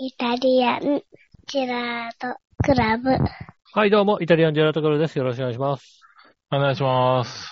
[0.00, 1.02] イタリアン
[1.48, 3.10] ジェラートクラブ。
[3.72, 5.18] はい、どうも、イタリアンジェラートクラブです。
[5.18, 6.02] よろしくお願いします。
[6.52, 7.48] お願いします。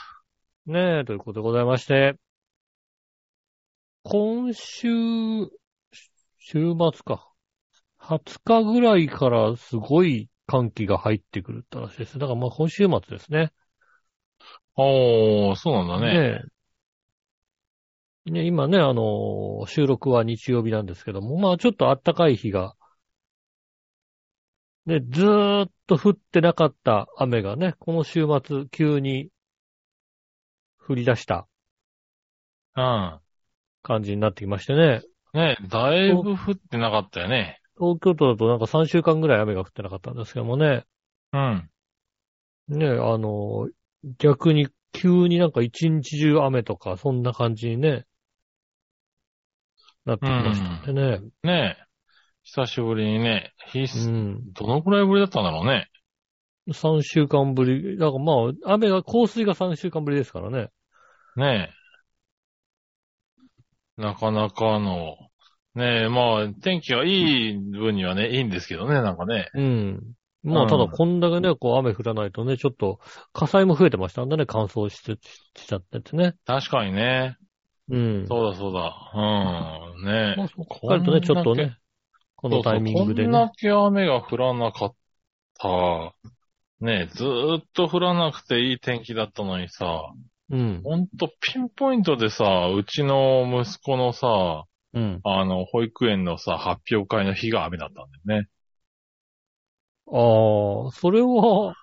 [0.64, 2.14] ねえ、ということでございまして、
[4.04, 4.88] 今週、
[6.38, 7.28] 週末か。
[7.98, 12.16] 20日ぐらいからすごい寒気が入ってくるって話です。
[12.16, 13.50] だからまあ今週末ですね。
[14.76, 16.14] おー、そうなんだね。
[16.14, 16.55] ねえ。
[18.27, 22.75] ね、今ね、あのー収録は日曜日なんですけども、まあちょっと暖かい日が、
[24.86, 29.30] ね、ずーっと降ってなかった雨がね、この週末急に
[30.79, 31.49] 降り出した
[32.77, 33.21] うん。
[33.83, 35.02] 感じになってきましてね。
[35.33, 37.61] ねだいぶ降ってなかったよね。
[37.79, 40.85] 東京都だとなんか3週間ぐらい雨が降ってなかったんですけどもね。
[41.33, 41.71] うん。
[42.69, 43.71] ね、あのー
[44.19, 48.07] 逆に急になんか一日中雨とか、そんな感じにね、
[50.06, 51.20] なってきましたんでね。
[51.42, 51.77] ね
[52.45, 54.52] 久しぶりにね、ひうん。
[54.52, 55.88] どのくらいぶりだったんだろうね。
[56.68, 57.98] 3週間ぶり。
[57.98, 58.32] だからま
[58.68, 60.68] あ、雨が、降水が3週間ぶりですからね。
[61.37, 61.71] ね
[63.96, 65.16] なかなかの、
[65.74, 69.50] ねえ、まあ、天気がいい分にはね、いいんですけどね、なんかね。
[69.54, 70.02] うん。
[70.44, 73.00] まあ、うんただこんだけね、こう雨降らないとね、ちょっと
[73.32, 75.18] 火災も増えてましたんでね、乾燥して、
[75.56, 76.34] しちゃっててね。
[76.46, 77.36] 確かにね。
[77.88, 78.26] うん。
[78.26, 79.12] そうだそうだ。
[79.14, 80.04] うん。
[80.04, 81.76] ねまあ、そう考えるとね、ちょっとね、
[82.36, 83.28] このタイミングでね。
[83.28, 84.94] こんだけ雨が降らなかっ
[85.58, 86.14] た。
[86.80, 90.02] ねずーっと降らなくていい天気だったのにさ、
[90.50, 90.82] うん。
[90.82, 95.24] ほんとピンポイントでさ、うちの息子のさ、うん。
[95.24, 98.48] あの、保育園のさ、発表会の日が雨だったんだよね。
[100.08, 101.76] ああ、それは、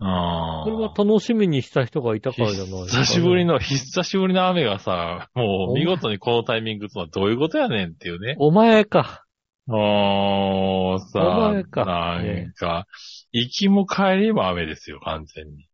[0.00, 0.64] ああ。
[0.64, 8.36] それは楽しみにした人がいたからじゃないですかね久しぶりの、久しぶりの雨がさ、もう見事にこのタイミングとはどういうことやねんっていうね。
[8.38, 9.24] お前か。
[9.66, 12.86] もうさ、お前かなんか、
[13.32, 15.68] 行きも帰りも雨ですよ、完全に。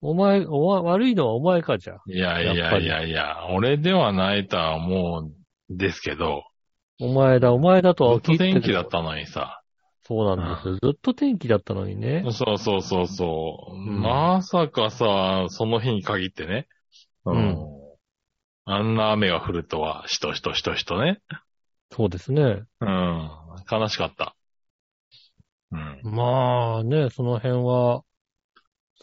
[0.00, 2.02] お前、お前、悪いのはお前か、じゃあ。
[2.06, 6.44] いやいやいやいや、俺ではないとは思うんですけど、
[6.98, 9.60] お前だ、お前だとは聞いてる天気だったのにさ。
[10.06, 10.74] そうなんですよ。
[10.74, 12.24] ずっと天気だったのにね。
[12.30, 13.76] そうそうそうそう。
[13.76, 16.68] んまさかさ、その日に限ってね。
[17.24, 17.76] うん
[18.68, 21.20] あんな雨が降るとは、しとしとしとしとね。
[21.92, 22.64] そうですね。
[22.80, 23.30] うん。
[23.70, 24.34] 悲しかった。
[25.70, 26.00] うん。
[26.02, 28.02] まあね、その辺は、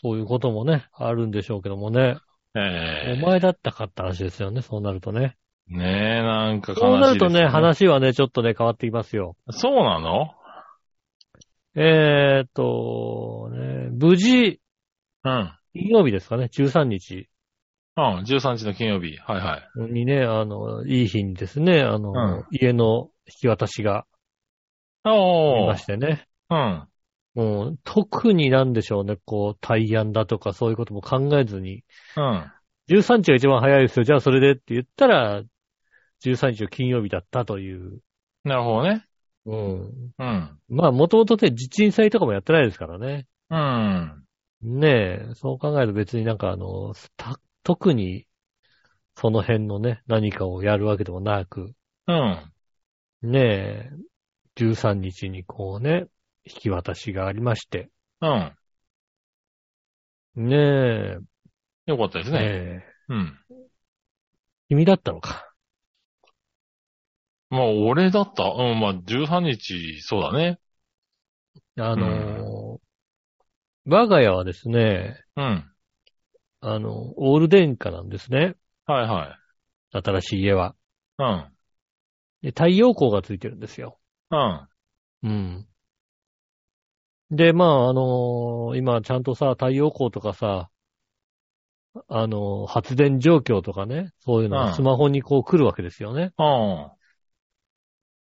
[0.01, 2.17] そういうこともね、あるんでしょうけどもね。
[2.55, 5.37] ええお前だったかって話ですよね、そうなるとね。
[5.67, 7.47] ねえ、なんか悲しいです、そうなるとね、。
[7.47, 9.37] 話はね、ちょっとね、変わってきますよ。
[9.49, 10.33] そうなの？
[11.75, 14.59] えーっと、ね、無事、
[15.23, 15.53] うん。
[15.73, 17.29] 金曜日ですかね、13日
[17.95, 19.17] うん、13日の金曜日。
[19.17, 19.91] はいはい。
[19.91, 24.05] にね、あの、いい日にですね、あの、うん家の引き渡しが
[25.05, 25.85] おーまし。
[25.85, 26.27] てね。
[26.49, 26.87] うん。
[27.35, 31.83] もう、特になんでしょうね、こう、対案だとかそういうことも考えずに、
[32.17, 32.51] うん。
[32.89, 35.41] 13日が一番早いですよ、じゃあそれでって言ったら、
[36.23, 38.01] 13日の金曜日だったという。
[38.43, 39.05] なるほどね。
[39.45, 40.13] うん。
[40.17, 40.59] うん。
[40.69, 43.27] まあ、もともとね、地震祭とかもやってないですからね。
[43.49, 44.23] うん。
[44.61, 48.25] ねえ、そう考えると別になんかあの、た特に、
[49.15, 51.73] その辺のね、何かをやるわけでもなく、
[52.07, 52.53] うん。
[53.21, 53.91] ねえ、
[54.55, 56.07] 13日にこうね、
[56.45, 57.89] 引き渡しがありまして、
[58.21, 58.55] うん。
[60.35, 61.17] ねえ、
[61.85, 62.39] よかったですね。
[62.41, 63.39] ええうん。
[64.69, 65.52] 君だったのか。
[67.53, 68.43] まあ、俺だった。
[68.43, 70.59] うん、まあ、13日、そうだね。
[71.77, 72.83] あのー
[73.85, 75.65] 我が家はですね、うん。
[76.61, 78.55] あの、オール電化なんですね。
[78.85, 79.37] はいは
[79.93, 79.97] い。
[80.01, 80.73] 新しい家は。
[81.19, 81.51] うん。
[82.41, 83.99] で、太陽光がついてるんですよ。
[84.31, 84.67] うん。
[85.23, 85.67] うん。
[87.29, 90.69] で、まあ、あのー今ちゃんとさ、太陽光とかさ、
[92.07, 96.31] あのー発電状況とかね、そういうのうんがスマホにこう来るわけですよね。
[96.37, 96.91] うん。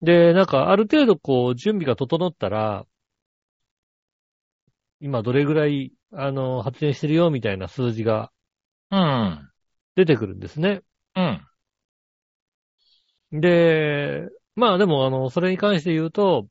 [0.01, 2.85] で、なんかある程度こう準備が整ったら、
[5.01, 8.31] 今どれぐらい、あのー発電してるよみたいな数字が
[8.89, 9.51] うん。
[9.95, 10.81] 出てくるんですね。
[11.15, 11.41] うん。
[13.31, 16.47] で、まあでも、あの、それに関して言うと、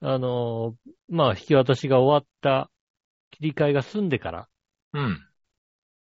[0.00, 0.76] あの、
[1.08, 2.70] まあ、引き渡しが終わった
[3.30, 4.48] 切り替えが済んでから、
[4.92, 5.28] うん。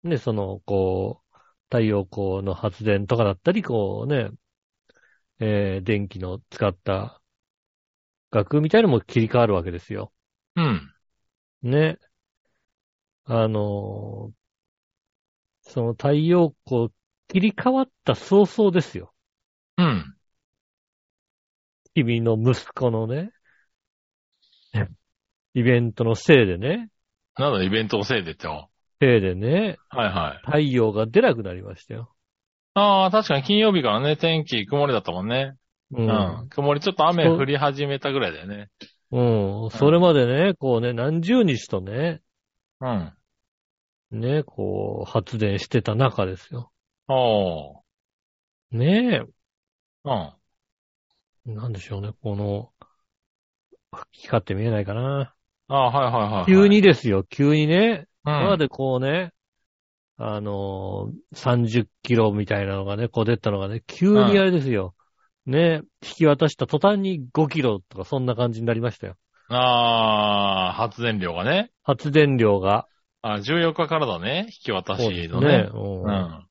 [0.04, 1.38] ね、その、こう、
[1.70, 4.30] 太陽光の発電とかだったり、こうね、
[5.40, 7.22] えー電気の使った
[8.32, 10.12] 額みたいなのも切り替わるわけですよ。
[10.56, 10.94] うん。
[11.64, 11.98] ね。
[13.26, 14.32] あの、
[15.62, 16.90] その太陽光
[17.28, 19.14] 切り替わった早々ですよ。
[19.78, 20.16] うん。
[21.96, 23.32] 君の息子のね、
[25.54, 26.90] イベントのせいでね、
[27.38, 28.70] なんだ、イベントのせいでっても。
[29.02, 30.46] せいでね、はいはい。
[30.46, 32.15] 太陽が出なくなりましたよ。
[32.76, 35.56] ああ、確かに金曜日からね、天気曇りだったもんね。
[35.92, 36.50] ううん。
[36.50, 38.70] 曇り、ちょっと雨降り始めたぐらいだよね。
[39.12, 39.72] うん。
[39.72, 42.22] それまでね、こうね、何十日とね、
[42.82, 43.14] うん。
[44.12, 46.72] ね、こう、発電してた中ですよ。
[47.08, 47.86] おー。
[48.72, 49.22] ね
[50.04, 50.34] うん。
[51.48, 52.74] え、なんでしょうね、この、
[54.12, 55.34] 光って見えないかな。
[55.70, 56.46] ああ、はいはいはいはい。
[56.46, 59.32] 急にですよ、急にね、うん、今までこうね、
[60.18, 64.96] あのー、30キロみたいなのがね、こう出たのがね、急にあれですよ。
[65.46, 69.16] ね、引き渡した途端に5キロとかそんな感じになりましたよ。
[69.50, 71.72] ああ、発電量がね。
[71.84, 72.88] 発電量が。
[73.22, 74.48] あ14日からだね。
[74.48, 75.70] 引き渡しのね。。
[75.74, 76.46] うんうん。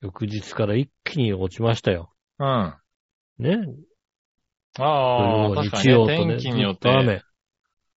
[0.00, 2.12] 翌日から一気に落ちましたよ。
[2.38, 2.46] うん。
[2.46, 2.80] あ
[3.38, 3.56] ね。
[4.78, 7.24] あ、土曜確かにね、天気によっずと雨て。。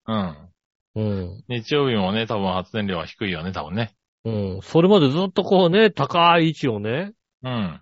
[0.06, 0.50] うん。
[0.96, 1.44] うん。
[1.48, 3.94] 日曜日もね、多分発電量は低いよね、多分ね。
[4.24, 4.60] うん。
[4.62, 7.12] それまでずっとこうね、高い位置をね、
[7.42, 7.80] うん。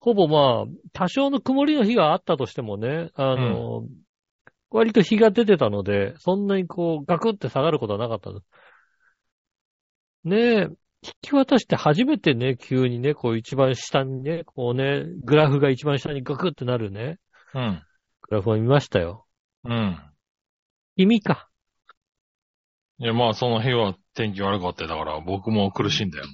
[0.00, 3.86] ほぼまあ、多少の曇りの日があったとしてもね、あの、
[4.70, 8.30] 割と日が出てたので、そんなにこう、ガクって下がることはなかった。
[10.24, 10.68] ねえ、
[11.02, 17.18] 引き渡して初めてね、急にね、こう一番下にね、こうね、グラフが一番下にガクってなるね、
[17.54, 17.82] うん。
[18.28, 19.26] グラフを見ましたよ。
[19.64, 19.98] うん。
[20.96, 21.49] 君か。
[23.00, 26.26] いや、まあ、その日は天気悪かったよだから、僕も苦しいんだよ。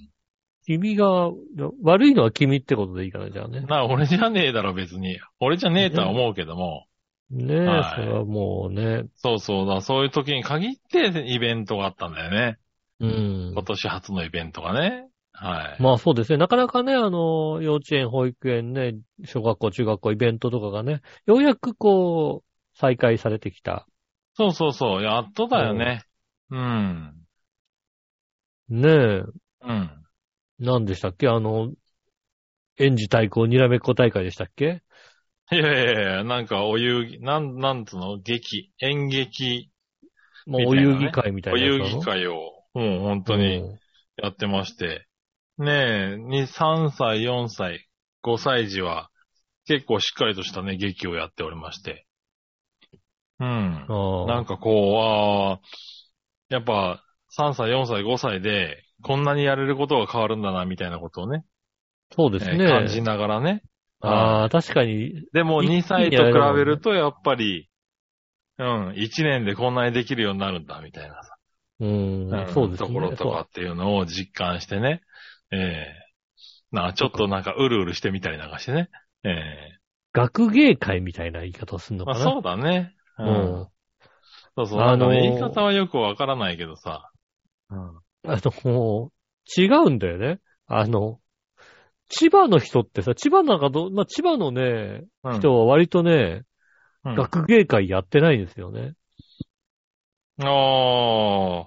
[0.67, 1.31] 君が、
[1.83, 3.61] 悪いのは君ってことでいいかな、じゃあね。
[3.61, 5.19] な、俺じゃねえだろ、別に。
[5.39, 6.87] 俺じゃねえとは思うけども。
[7.31, 12.59] ねえ、はいそれはもうね、そうそうだ、そういう時に限ってイベントがあったんだよね。
[12.99, 13.53] うん。
[13.53, 15.07] 今年初のイベントがね。
[15.33, 15.83] はい。
[15.83, 16.39] まあそうですね。
[16.39, 23.87] なかなかね、あの、幼稚園、保育園ね、小学校、中学校、イベントとかがね、ようやくこう、再開されてきた。
[24.35, 26.06] そうそうそう、やっとだよね。
[26.51, 27.27] うん。
[28.69, 29.23] ねえ、
[29.63, 29.91] うん。
[30.59, 31.29] 何でしたっけ？
[31.29, 31.73] あの、
[32.79, 34.83] 園児対抗にらめっこ大会でしたっけ？
[35.53, 38.19] いやいやいや、なんかお遊戯、なん、なんつうの？
[38.19, 39.71] 劇、演劇、
[40.47, 42.03] もうお遊戯会みたいお遊なやつなの？
[42.03, 42.35] 戯会を、
[42.75, 43.63] もう本当に
[44.17, 45.07] やってまして。
[45.59, 47.89] ねえ、に、3歳、4歳、
[48.23, 49.11] 5歳児は、
[49.67, 52.07] 結構しっかりとしたね、劇をやっておりまして。
[53.41, 53.87] うん。
[54.27, 55.61] なんかこう、ああ、
[56.49, 61.45] やっぱ、3歳、4歳、5歳で、こんなにやれることが変わるんだな、みたいなことをね、
[62.13, 62.65] そうですね。
[62.65, 63.63] えー感じながらね。
[64.01, 67.69] ああ、確かに、でも2一気に歳と比べると、やっぱり、
[68.59, 71.37] うん、1年でこんなにできるようになるんだ、みたいなさ、
[71.81, 72.89] うん、うんそうですね。
[72.89, 75.03] ところとかっていうのを実感してね。
[75.53, 76.07] ええ
[76.73, 78.89] なあ、ちょっとなんか、うるうるしてみたりなんかしてね。
[79.25, 79.77] ええ
[80.13, 82.19] 学芸会みたいな言い方をするのかな。
[82.19, 82.95] まあそうだね。
[83.19, 83.23] う。
[83.23, 83.31] うん
[83.63, 83.69] ん。
[84.57, 84.81] そうそう。
[84.81, 87.11] あの言い方はよくわからないけどさ。
[87.71, 87.79] うん。
[87.79, 90.41] あの、もう、違うんだよね。
[90.67, 91.21] あの、
[92.09, 96.43] 千葉の人ってさ、千葉なんかど、まあ、千葉のね、うん人は割とね、
[97.05, 98.95] うん学芸会やってないんですよね。
[100.39, 101.67] ああ。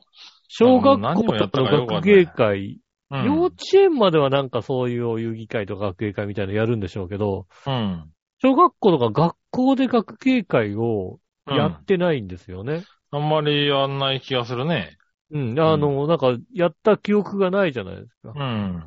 [0.49, 2.79] 小学校とかの学芸会、うん
[3.11, 8.11] 幼稚園まではなんかそういうお遊戯会とか学芸会みたいなのやるんでしょうけど、うん。
[8.41, 11.19] 小学校とか学校で学芸会をうん
[11.55, 12.83] やってないんですよね。
[13.11, 14.97] あんまりやんない気がするね。
[15.31, 15.59] うん。
[15.59, 18.33] あの、なんか、やった記憶がないじゃないですか。
[18.35, 18.83] うん。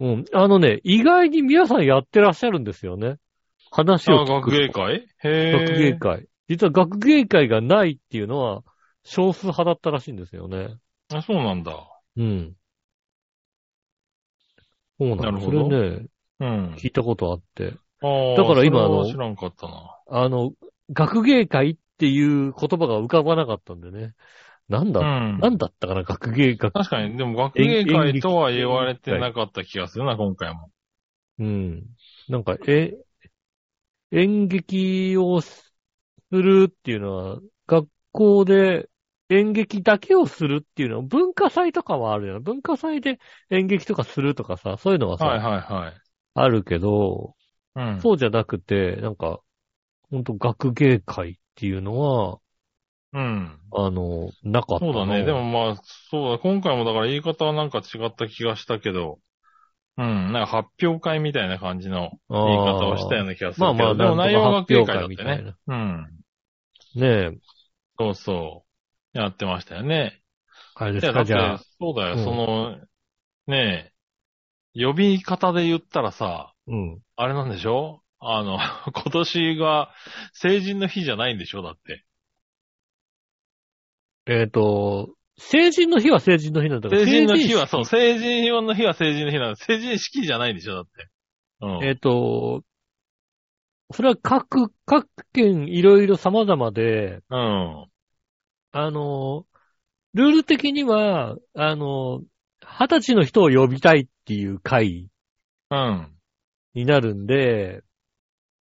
[0.00, 0.24] うん。
[0.32, 3.16] あのね、意外に皆さんやってらっしゃるんですよね。
[3.70, 4.34] 話あを聞くと。
[4.34, 4.94] 学芸会？
[4.94, 5.52] へえ。
[5.52, 6.26] 学芸会。
[6.48, 8.62] 実は学芸会がないっていうのは
[9.04, 10.76] 少数派だったらしいんですよね。
[11.14, 11.72] あ、そうなんだ。
[12.16, 12.54] うん。
[14.98, 15.24] そうなんだ。
[15.24, 16.06] なるほどそれね、
[16.40, 16.74] うん。
[16.74, 17.74] 聞いたことあって。
[18.02, 19.96] あーだから今それはあの知らんかったな。
[20.08, 20.52] あの、
[20.92, 24.14] 学芸会っていう言葉が浮かばなかったんでね。
[24.68, 25.38] なんだ、うん。
[25.38, 26.72] なんだったかな、学芸学。
[26.72, 30.72] 確かに、でも学芸会とは言われてなかった気がするな、今回も。
[31.38, 31.84] うん。
[32.28, 32.94] なんか、え、
[34.10, 35.72] 演劇をす
[36.32, 38.88] るっていうのは、学校で
[39.28, 42.40] 演劇だけをするっていうのは、文化祭とかはあるよ。
[42.40, 45.94] 文化祭で演劇とかするとかさ、そういうのはさ、はいはいはい。
[46.34, 47.36] あるけど、
[47.76, 48.00] うん。
[48.00, 49.40] そうじゃなくて、なんか、
[50.10, 52.38] ほんと学芸会っていうのは、
[53.14, 53.58] うん。
[53.72, 54.92] あの、なかったな。
[54.92, 55.24] そうだね。
[55.24, 56.38] でもまあ、そうだ。
[56.38, 59.18] 今回もだから言い方はなんか違った気がしたけど、
[59.98, 60.32] うん。
[60.32, 63.74] なんか発表会みたいな感じの言い方をしたような気がするけど。
[63.74, 65.56] まあまあでも内容は学芸会だってねな。
[65.66, 66.06] うん。
[66.94, 67.30] ねえ、
[67.98, 68.64] そうそ
[69.14, 69.18] う。
[69.18, 70.22] やってましたよね。
[70.74, 72.16] あれですか、じゃあ。、そうだよ。
[72.16, 72.78] うんその、
[73.46, 73.92] ね
[74.74, 77.00] え、呼び方で言ったらさ、うん。
[77.16, 78.58] あれなんでしょあの、
[78.94, 79.90] 今年が
[80.32, 81.62] 成人の日じゃないんでしょ？
[81.62, 82.04] だって。
[84.26, 89.56] えっ、と、成人の日は成人の日なんだから成人の日は、成そう、成人の日は成人の日なんだ。
[89.56, 90.74] 成人式じゃないんでしょ？
[90.74, 91.08] だって。
[91.62, 91.84] うん。
[91.84, 92.62] えっ、と、
[93.92, 97.86] それは各、各県いろいろ様々で、うん。
[98.74, 99.44] あの、
[100.14, 102.22] ルール的には、あの、
[102.60, 105.08] 二十歳の人を呼びたいっていう会
[105.70, 106.12] うん。
[106.74, 107.82] になるんで、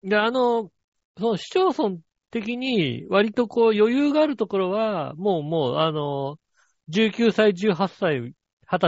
[0.08, 0.72] で、あの、
[1.18, 1.98] その市町村
[2.32, 6.38] 的に割とこう余裕があるところは、もうもう、あの、
[6.90, 8.34] 19歳、18歳、20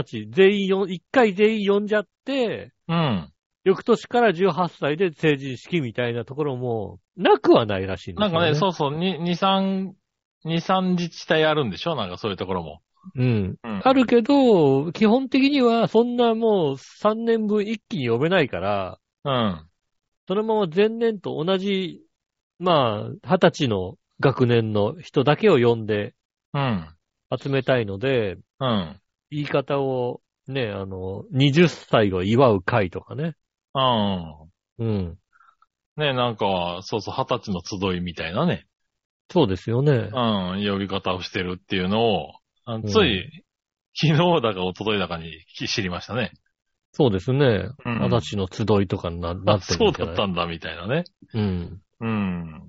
[0.04, 3.30] 歳、全員よ、一回全員呼んじゃって、うん。
[3.66, 8.34] 翌年から18歳で成人式みたいなところも、なくはないらしいんですよね。
[8.34, 9.94] なんかね、そうそう、に2、3、
[10.46, 11.96] 2、3自治体あるんでしょ？
[11.96, 12.82] なんかそういうところも。
[13.16, 13.56] うん。
[13.62, 13.82] うん。
[13.84, 19.69] あるけど、基本的にはそんなもう3年分一気に呼べないから、うん。
[20.30, 22.04] そのまま前年と同じ、
[22.60, 26.14] まあ、二十歳の学年の人だけを呼んで
[26.54, 26.88] うん。
[27.36, 29.02] 集めたいので、うん。
[29.32, 33.34] 言い方をね、あの、20歳を祝う会とかね。
[33.74, 34.52] うん。
[34.78, 35.18] うん。
[35.98, 38.68] ね、なんか、そうそう、二十歳の集いみたいなね。
[39.32, 40.10] そうですよねう。
[40.12, 42.34] ん、呼び方をしてるっていうのを、
[42.66, 43.44] あうんつい、
[43.96, 46.34] 昨日だか一昨日だかに知りましたね。
[46.92, 47.70] そうですね。
[47.86, 50.16] うん二十歳の集いとかになってるそうんじゃない？
[50.16, 51.06] だったんだ、みたいなね。
[51.34, 51.82] うん。
[52.00, 52.64] うん。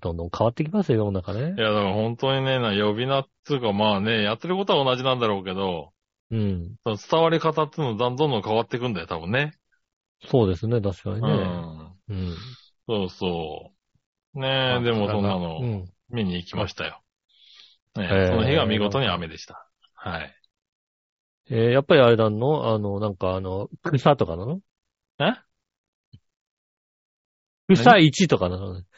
[0.00, 1.42] どんどん変わってきますよ、世の中ねい。
[1.60, 5.92] や、だから本当にね、な呼び名っつうか、まあね、やってることは同じなんだろうけど、
[6.30, 6.76] うん。
[6.84, 9.54] その伝わり方っていうのどんどん変わっていくんだよ、多分ね。
[10.30, 11.28] そうですね、確かにうね。
[11.28, 11.92] ん。
[12.08, 12.36] うん。
[12.88, 13.72] そうそ
[14.34, 14.40] う。
[14.40, 15.90] ねえ、でもそんなのうん。
[16.10, 17.00] 見に行きましたよ。
[17.96, 19.68] ねへえその日が見事に雨でした。
[19.94, 20.34] はい。
[21.50, 22.74] えーやっぱりあれなの？
[22.74, 24.60] あの、なんかあの、草とかなの？
[25.20, 25.32] え？
[27.74, 28.78] 草1とかなの？
[28.80, 28.84] ね。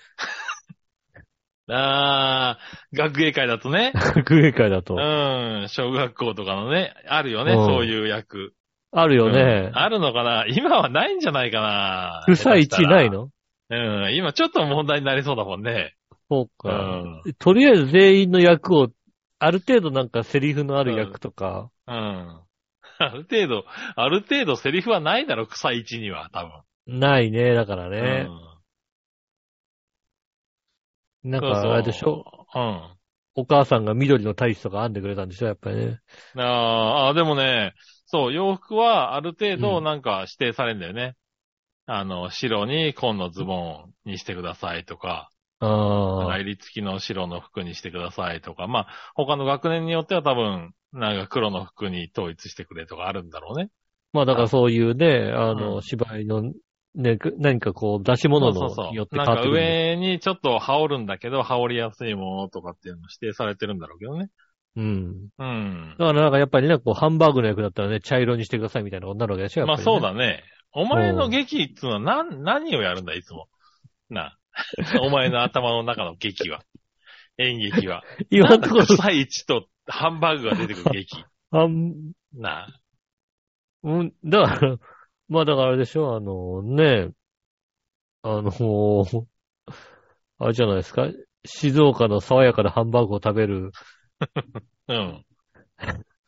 [1.73, 3.92] あー、学芸会だとね。
[3.95, 4.95] 学芸会だと。
[4.95, 8.54] うん、小学校とかのね、あるよね、うんそういう役。
[8.92, 9.78] あるよねうん。
[9.78, 10.47] あるのかな？
[10.49, 12.35] 今はないんじゃないかな？
[12.35, 13.30] 草1ないの？
[13.71, 13.75] う
[14.09, 15.95] ん、今ちょっと問題になりそうだもんね。
[16.28, 16.71] そううか。
[16.73, 17.23] ん。
[17.38, 18.88] とりあえず全員の役を、
[19.40, 21.94] ある程度なんかセリフのある役とか、うん。
[22.99, 23.64] ある程度、
[23.97, 26.62] ある程度セリフはないだろ、草一には、多分。
[26.87, 28.35] ないね、だからね。
[31.23, 31.30] うん。
[31.30, 32.25] なんかあれでしょ？
[32.25, 32.97] そううん。
[33.35, 35.47] お母さんが緑の大使とか編んでくれたんでしょ？
[35.47, 36.00] やっぱりね。
[36.37, 36.42] あー
[37.09, 37.75] あー、でもね、
[38.06, 41.16] そう、洋服はある程うん度なんか指定されるんだよね。
[41.87, 45.29] あの、白に紺のズボンにしてくださいとか、
[45.61, 46.38] ああ。
[46.38, 53.71] 襟付きの白の服にしてくださいとか、まあ、他の学年によっては多分、なんか黒の服に統一してくれとかあるんだろうね。
[54.12, 56.43] まあだからそういうね、あうの、ん芝居の、
[56.97, 59.25] ね、何かこう出し物そうそうのによってそう。
[59.25, 59.95] なんか変わってくるんで。
[60.02, 64.31] 上にちょっと羽織るんだけど、羽織りやすいものとかっていうの指定されてるんだろうけどね。
[64.76, 65.29] うん。
[65.38, 65.95] うん。
[65.99, 69.79] だからなんかやっぱりね、こう、ハンバーグの役だったらね、茶色にしてくださいみたいなことになるわけでしょやっまあ。
[69.79, 70.43] そうだね。
[70.73, 73.49] お前の劇っていうのは何、何をやるんだ、いつも。
[74.09, 74.38] なあ。
[75.02, 76.62] お前の頭の中の劇は。
[77.38, 78.02] 演劇は。
[78.31, 81.25] 今のところ、臭い1とハンバーグが出てくる 劇。
[81.50, 82.81] あん、なあ。
[83.83, 84.76] うん、だから、
[85.29, 87.11] まあだからあれでしょあの、ね、
[88.23, 88.52] あの、
[90.38, 91.09] あれじゃないですか
[91.45, 93.73] 静岡の爽やかなハンバーグを食べる
[94.88, 95.25] うん。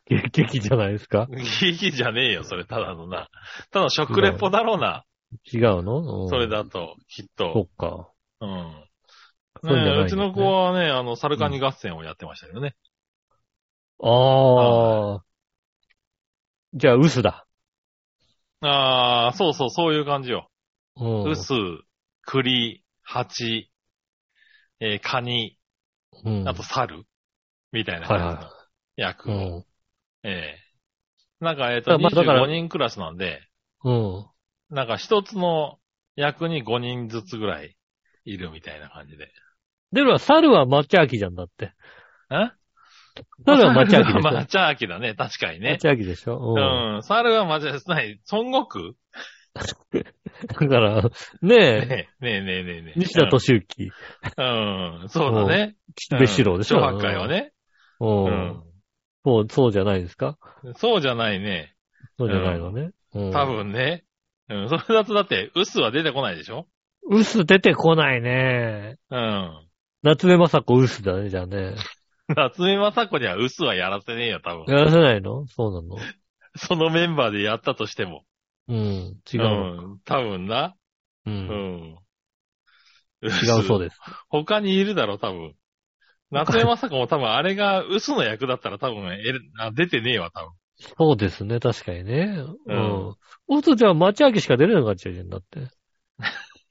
[0.07, 3.29] 劇劇じゃないですか劇じゃねえよ、それ、ただのな。
[3.71, 5.05] ただの食レポだろうな。
[5.53, 6.49] 違うの、うんそれ。
[6.49, 7.63] だと、きっそと。
[7.63, 8.12] っか。
[8.43, 8.85] うん。
[9.65, 12.77] そうねうちの子はね、あの、サルカニ合戦をやってましたけどね。
[13.99, 15.25] ああ。
[16.75, 17.47] じゃあ、薄だ。
[18.61, 20.51] ああ、そうそう、そういう感じよ。
[20.97, 21.33] うん。
[21.33, 21.53] ウス、
[22.23, 23.71] 栗、蜂、
[24.81, 25.59] えーカニ、
[26.25, 26.45] うん。
[26.45, 27.05] あと猿、
[27.73, 28.53] みたいなはいは感じの
[28.97, 29.33] 役い。
[29.33, 29.53] うを。
[29.61, 29.67] ん。
[30.25, 30.61] ええ
[31.41, 33.43] なんか、えっ、と、だまあだから25人クラスなんで、
[33.85, 34.33] うん。
[34.71, 35.79] なんか一つの
[36.17, 37.77] 役に5人ずつぐらい
[38.25, 39.33] いるみたいな感じで。
[39.93, 41.73] でも、猿は抹茶秋じゃんだって。
[42.31, 42.51] え？
[43.45, 45.79] 猿は抹茶秋でしょ抹茶秋だね、確かにね抹。
[45.79, 46.39] 茶秋でしょ？
[46.39, 46.99] ううん。
[46.99, 47.03] ん。
[47.03, 47.93] 猿は抹茶。
[47.93, 48.95] ない、孫悟空？
[49.55, 51.11] だから、ね
[51.43, 52.99] え、ねえ、ねえねえねえねえ。
[52.99, 53.91] 西田敏行、
[54.39, 55.03] うん。
[55.03, 55.09] うん。
[55.11, 55.77] そうだね。
[55.95, 56.79] 岸辺四郎でしょ？
[56.79, 57.29] 小八海は。
[57.29, 57.53] ね。
[58.01, 58.07] う。
[58.07, 58.63] うんん。
[59.25, 60.39] そう、そうじゃないですか？
[60.77, 61.75] そうじゃないね。
[62.19, 62.93] そうじゃないのね。
[63.15, 63.31] うん。
[63.31, 63.45] 多。
[63.45, 64.05] 分ね。
[64.49, 64.69] うん。
[64.71, 66.67] それだとだって、ウスは出てこないでしょ？
[67.09, 68.97] 薄出てこないね。
[69.11, 69.69] うん。
[70.03, 71.75] 夏目雅子薄だね、じゃあね。
[72.37, 74.65] 夏目雅子にはウスはやらせねえよ、多分。
[74.75, 75.47] やらせないの？
[75.47, 75.97] そうなの？
[76.57, 78.25] そのメンバーでやったとしても。
[78.69, 78.77] うん。
[79.33, 79.45] 違うう。
[79.95, 80.01] ん。
[80.05, 80.75] 多分な。
[81.27, 81.31] う。
[81.31, 81.99] うんん。
[83.23, 83.27] 違
[83.61, 83.99] うそうです。
[84.29, 85.55] 他にいるだろ、多分。
[86.31, 89.19] 夏江雅子も多分あれが嘘の役だったら多分、え
[89.59, 90.53] あ出てねえわ、多分。
[90.99, 92.43] そうですね、確かにね。
[92.67, 93.77] ううんん。
[93.77, 95.69] じゃあ、町明しか出れなくなっちゃうじゃん、だって。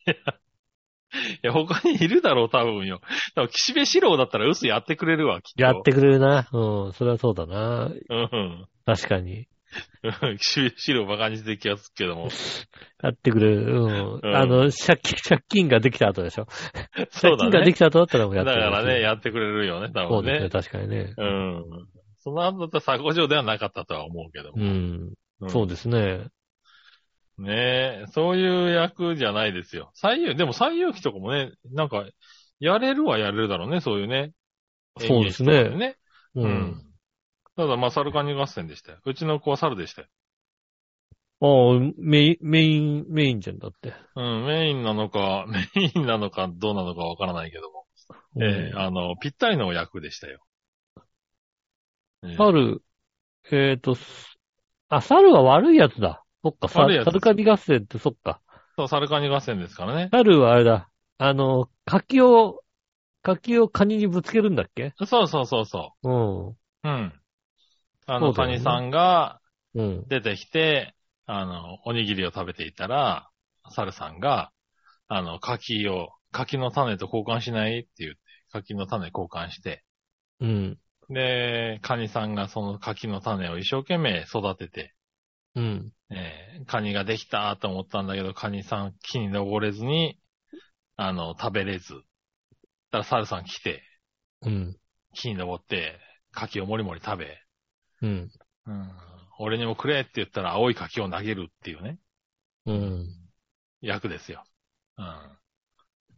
[0.08, 3.02] いや、他にいるだろう、多分よ。
[3.36, 5.62] 多分、岸辺四郎だったら嘘やってくれるわ、きっと。
[5.62, 6.48] やってくれるな。
[6.52, 7.86] うん、それはそうだな。
[7.86, 8.68] うん。
[8.86, 9.48] 確かに。
[10.40, 12.30] 岸辺四郎バカにしてる気がするけども。
[13.04, 13.82] やってくれる。
[13.82, 14.20] うん。
[14.24, 16.48] うんあの、借金、借金ができた後でしょ。
[17.12, 17.80] そうだね借金ができ。
[17.80, 18.72] た後だったらもうやだってくれる。
[18.72, 20.50] からね、やってくれるよね、多分そうですね、ね。
[20.50, 21.14] 確かにね。
[21.18, 21.66] うん。
[22.20, 24.58] その後だったら作法上ではなかったとは思うけども。
[24.58, 25.14] うん。
[25.46, 26.28] んそうですね。
[27.42, 29.92] ねえ、そういう役じゃないですよ。
[30.02, 32.06] 採用、でも採用機とかもね、なんか、
[32.60, 34.34] やれるはやれるだろうね、そういうね。
[35.00, 35.98] そうですね。
[36.36, 36.42] う。
[36.42, 36.82] うんん。
[37.56, 39.00] ただ、まあ、サルカニ合戦でしたよ。
[39.04, 40.08] うちの子は猿でしたよ。
[41.42, 43.94] ああ、メイン、メイン、メインじゃんだって。
[44.16, 47.86] うん、メインなのか、 メインなのかどうなのかわからないけども。
[48.40, 50.46] ええうんあの、ぴったりの役でしたよ。
[52.24, 52.84] ええ猿、
[53.52, 54.38] えっ、と、す
[54.90, 56.21] あ、猿は悪いやつだ。
[56.44, 58.42] そっか、さ悪いやつサルカニ合戦ってそっか。
[58.78, 60.12] そう、サルカニ合戦ですからね。
[60.12, 60.90] 猿はあれだ。
[61.18, 62.64] あの、柿を、
[63.24, 64.96] 柿をカニにぶつけるんだっけ？
[65.06, 66.58] そうそうそうそうん。
[66.84, 66.90] う。
[66.90, 67.22] うん。
[68.08, 69.42] あの、ねカニさんが
[69.74, 70.06] うん。
[70.08, 70.96] 出てきて、
[71.28, 73.30] あの、おにぎりを食べていたら、
[73.72, 74.52] 猿さんが、
[75.08, 78.20] あの、柿を、柿の種と交換しないって言って、
[78.52, 79.84] 柿の種交換して、
[80.40, 80.80] うん。
[81.10, 84.96] で、カニさんがその柿の種を一生懸命育てて、
[85.56, 85.94] うん。
[86.10, 90.20] えーカニができたと思ったんだけど、カニさん木に登れずに、
[90.96, 91.94] あの、食べれず。
[91.94, 93.82] だから猿さん来て、
[94.44, 94.78] うん。
[95.14, 96.00] 木に登って、
[96.32, 97.38] 柿をもりもり食べ、
[98.02, 98.32] うん。
[98.68, 98.92] うん、
[99.40, 101.98] 俺にもくれって言ったら青い柿を投げるっていうね、
[102.66, 103.08] うん。
[103.82, 104.44] 役ですよ。
[104.98, 105.38] うん。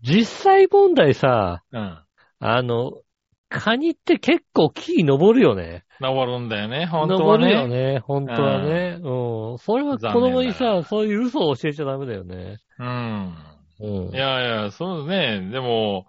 [0.01, 2.03] 実際問題さ、うん。
[2.39, 2.91] あの、
[3.49, 5.85] カニって結構木に登るよね。
[6.03, 7.93] 登るんだよね、本当は登るよね。
[7.93, 8.99] ね、本当はね。
[9.01, 9.57] うん。
[9.57, 12.57] それは子供にさ、そういう嘘を教えちゃダメだよね。
[12.79, 13.35] うん。
[13.79, 14.17] うんい。
[14.17, 15.49] やいや、そうね。
[15.51, 16.05] でも、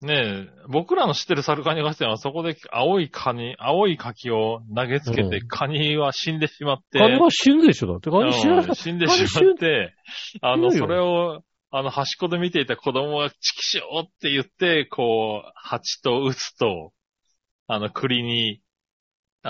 [0.00, 7.00] ね僕らの知ってるサルカニ合戦はそこで青いカニ、青い柿を投げつけて、うんカニは死んでしまって。
[7.00, 7.88] カニは死ぬでしょ？
[7.88, 8.10] だって。
[8.10, 9.94] カニ死なうん死んでしまって、
[10.40, 16.92] あの、それを、あの、端っこで見ていた子供がチキショーって言って、こう、蜂と打つと、
[17.66, 18.60] あの、栗に、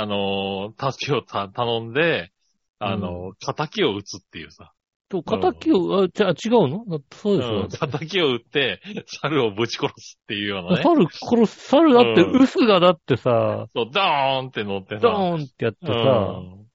[0.00, 2.30] あの、助けをた頼んで、
[2.78, 4.72] あの、仇を打つっていうさ。
[5.08, 6.84] と、仇を、あ、じゃあ違うの？
[7.11, 8.80] そうでしょ、うん、仇を打って、
[9.20, 10.82] 猿をぶち殺すっていうようなね。
[10.84, 12.68] 猿殺す、猿だって、うん。
[12.68, 15.00] がだってさ、そう、ドーンって乗ってさ。
[15.00, 16.66] ドーンってやってさ、うん。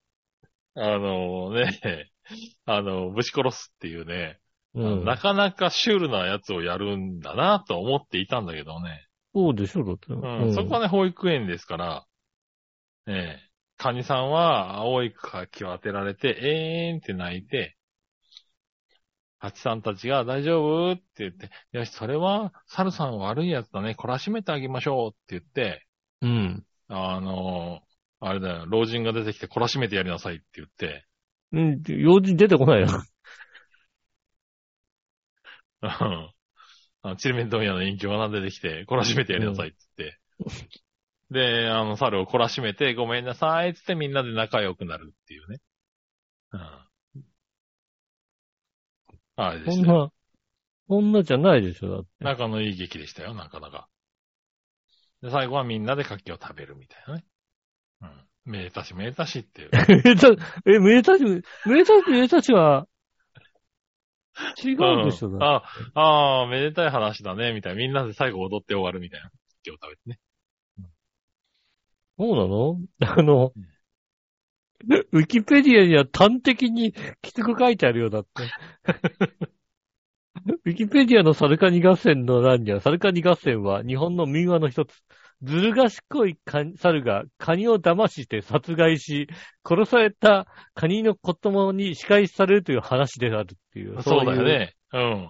[0.76, 2.12] あのね、
[2.66, 4.40] あの、ぶち殺すっていうね、
[4.76, 5.06] うん。
[5.06, 9.06] なかなかシュールなやつをやるんだなと思っていたんだけどね。
[9.34, 10.12] そうでしょだって。
[10.12, 10.54] うん。
[10.54, 12.06] そこはね、保育園ですから、
[13.08, 13.40] ええ、
[13.78, 17.78] カニさんは青い柿を当てられて、えーんって泣いて、
[19.40, 25.86] ハチさんたちが大丈夫って言って、よし、それは、猿さん悪いやつだね、懲らしめてあげましょうって言って、
[26.22, 26.66] うん。
[26.88, 27.82] あの、
[28.22, 31.06] あれだよ、老人が出てきて懲らしめてやりなさいって言って、
[31.52, 31.84] うん。
[31.88, 32.88] 用心出てこないよ。
[35.82, 36.34] うん
[37.06, 40.20] あのチルメン問屋の隠居が出てきて、懲らしめてやりなさいって言って。
[41.34, 45.60] で、あの、猿を懲らしめて、ごめんなさいってってみんなで仲良くなるっていうね。
[46.54, 46.62] うん。
[49.36, 50.12] あれでしたよ。
[50.88, 52.10] そんな、そんなじゃないでしょだって。
[52.24, 53.90] 仲のいい劇でしたよ、なかなか。
[55.22, 57.26] で、最後はみんなで牡蠣を食べるみたいなね。
[58.02, 58.52] うん。
[58.52, 59.70] めでたしめでたしっていう。
[59.90, 60.28] めでた、
[60.66, 61.32] え、めでたし、め
[61.78, 62.88] でたし、めでたしは、
[64.64, 67.80] 違うでしょうんだってあ、ああ、めでたい話だね、みたいな。
[67.80, 69.32] みんなで最後踊って終わるみたいな。
[69.64, 70.20] 牡蠣を食べてね。
[72.18, 72.80] そうなの？
[73.02, 73.54] あの、
[75.12, 78.44] ウィキペディアには端的にきつく書いてあるよ、だって。
[80.66, 85.04] ウィキペディアのサルカニ合戦の欄には、サルカニ合戦は日本の民話の一つ。
[85.42, 89.28] ずる賢いカニ猿がカニを騙して殺害し、
[89.68, 94.02] 殺されたカニの子供に仕返しされるという話であるっていう。
[94.02, 94.74] そうだよいね。
[94.94, 95.30] うん。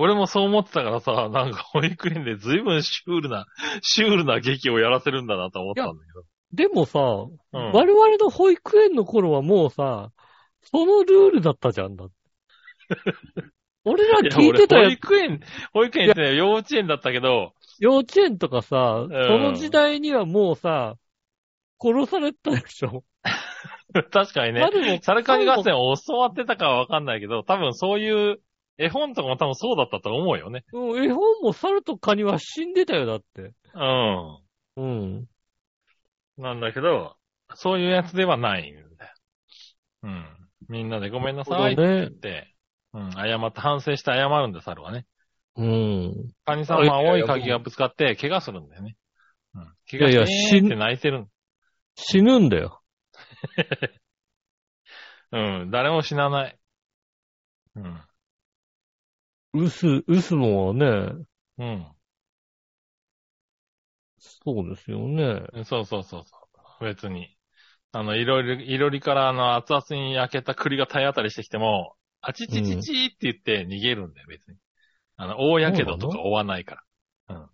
[0.00, 3.44] 俺もそう思ってたからさ、なんか保育園で随分シュールな、
[3.82, 6.24] シュールな劇をやらせるんだなと思ったんだけど。
[6.52, 10.10] でもさ、うん我々の保育園の頃はもうさ、
[10.62, 12.06] そのルールだったじゃんだ。
[13.84, 14.92] 俺ら聞いてたよ俺保。
[14.92, 15.40] 育園、
[15.72, 20.96] 保育園ってね幼稚園だったけど、幼稚園とかさ、んその時代にはもうさ、
[21.78, 23.04] 殺されたでしょ。
[24.10, 28.40] 確かにね、サルカニ合戦を教わってたかはわかんないけど、多分そういう
[28.80, 30.64] 絵本とかも多分そうだったと思うよね。
[30.72, 33.52] うん、絵本も猿とカニは死んでたよ、だって。
[33.74, 34.38] うん。
[34.76, 34.86] う
[35.20, 35.26] ん。
[36.38, 37.16] なんだけど、
[37.54, 38.86] そういうやつではないんだよ。
[40.02, 40.24] うん。
[40.68, 42.54] みんなでごめんなさいって言って、
[42.94, 45.06] うん、謝って反省して謝るんだ、猿はね。
[45.56, 46.30] うん。
[46.44, 48.96] カニさんは青い鍵がぶつかって怪我するんだよね。
[49.54, 49.64] うん。
[49.90, 51.26] 怪我いやいやしてーって泣いてる。
[51.96, 52.80] 死ぬんだよ。
[55.32, 55.70] うん。
[55.70, 56.58] 誰も死なない。
[57.76, 58.00] うん。
[59.52, 60.86] ウス、ウスもね、
[61.58, 61.86] うん。
[64.18, 65.42] そうですよね。
[65.64, 66.36] そうそうそうそ
[66.80, 66.84] う。
[66.84, 67.36] 別に。
[67.92, 74.58] あの、いろいろ、いろりからあの、熱々に焼けた栗が体当たりしてきても、あちちちちって言って逃げるんだよ、別に。
[75.16, 76.82] あの、大やけどとか追わないか
[77.28, 77.48] ら。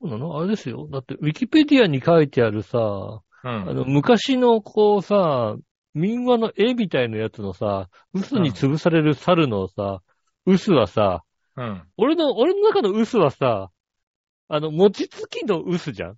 [0.00, 0.38] そうなの？
[0.38, 0.88] あれですよ。
[0.90, 3.68] だって、ウィキペディアに書いてあるさ、うん。
[3.68, 5.56] あの、昔のこうさ、
[5.94, 10.00] 民話の絵みたいなやつのさ、臼に潰される猿のさ、
[10.46, 11.24] 臼はさ、
[11.56, 11.82] うん。
[11.96, 13.70] 俺の、俺の中の臼はさ、
[14.48, 16.16] あの、餅つきの臼じゃん？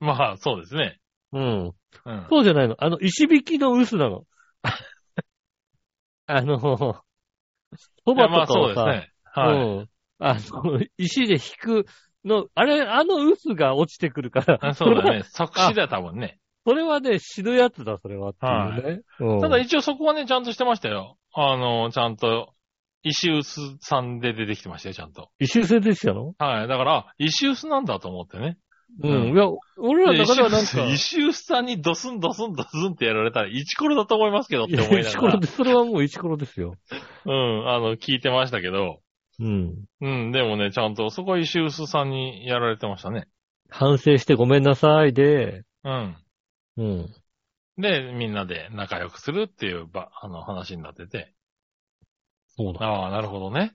[0.00, 0.98] まあ、そうですね。
[1.32, 1.66] うん。
[2.04, 2.26] うん。
[2.30, 2.76] そうじゃないの？
[2.78, 4.24] あの、石引きの臼なの。
[6.26, 9.12] あの、そばとかをさ、そうですね。
[9.24, 9.56] はい。
[9.58, 9.88] うん。
[10.18, 11.86] あの、石で引く
[12.24, 15.22] の、あれ、あの臼が落ちてくるから、あそうだね。
[15.32, 16.38] 即死だよ、多分ね。
[16.66, 18.48] それはね、死ぬやつだ、それはってい。
[18.50, 21.16] うんただ一応そこはね、ちゃんとしてましたよ。
[21.32, 22.52] あの、ちゃんと、
[23.02, 25.30] 石臼さんで出てきてましたよ、ちゃんと。
[25.38, 26.68] 石臼でしたのはい。
[26.68, 28.58] だから、あ石臼なんだと思ってね。
[29.02, 29.36] ううんん。
[29.36, 35.46] いや、俺らでだからなん石か、臼石臼さんにドスンドスンドスンってやられたら、イチコロだと思いますけどって思いながら石ころで、。
[35.46, 36.74] それはもう石ころですよ。
[37.26, 39.00] うん、あの、聞いてましたけど。
[39.40, 39.84] うん。
[40.00, 43.28] うん、でもね、ちゃんと、そこは石臼さんにやられてましたね。
[43.70, 46.16] 反省してごめんなさいで、うん。
[46.78, 47.14] うん。
[47.76, 51.34] で、みんなで仲良くするっていうば、あの、話になってて。
[52.58, 52.80] そうだ。
[52.86, 53.74] ああ、なるほどね。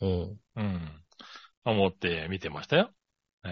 [0.00, 0.40] うん。
[0.56, 1.04] うん。
[1.64, 2.92] 思って見てましたよ。
[3.44, 3.48] え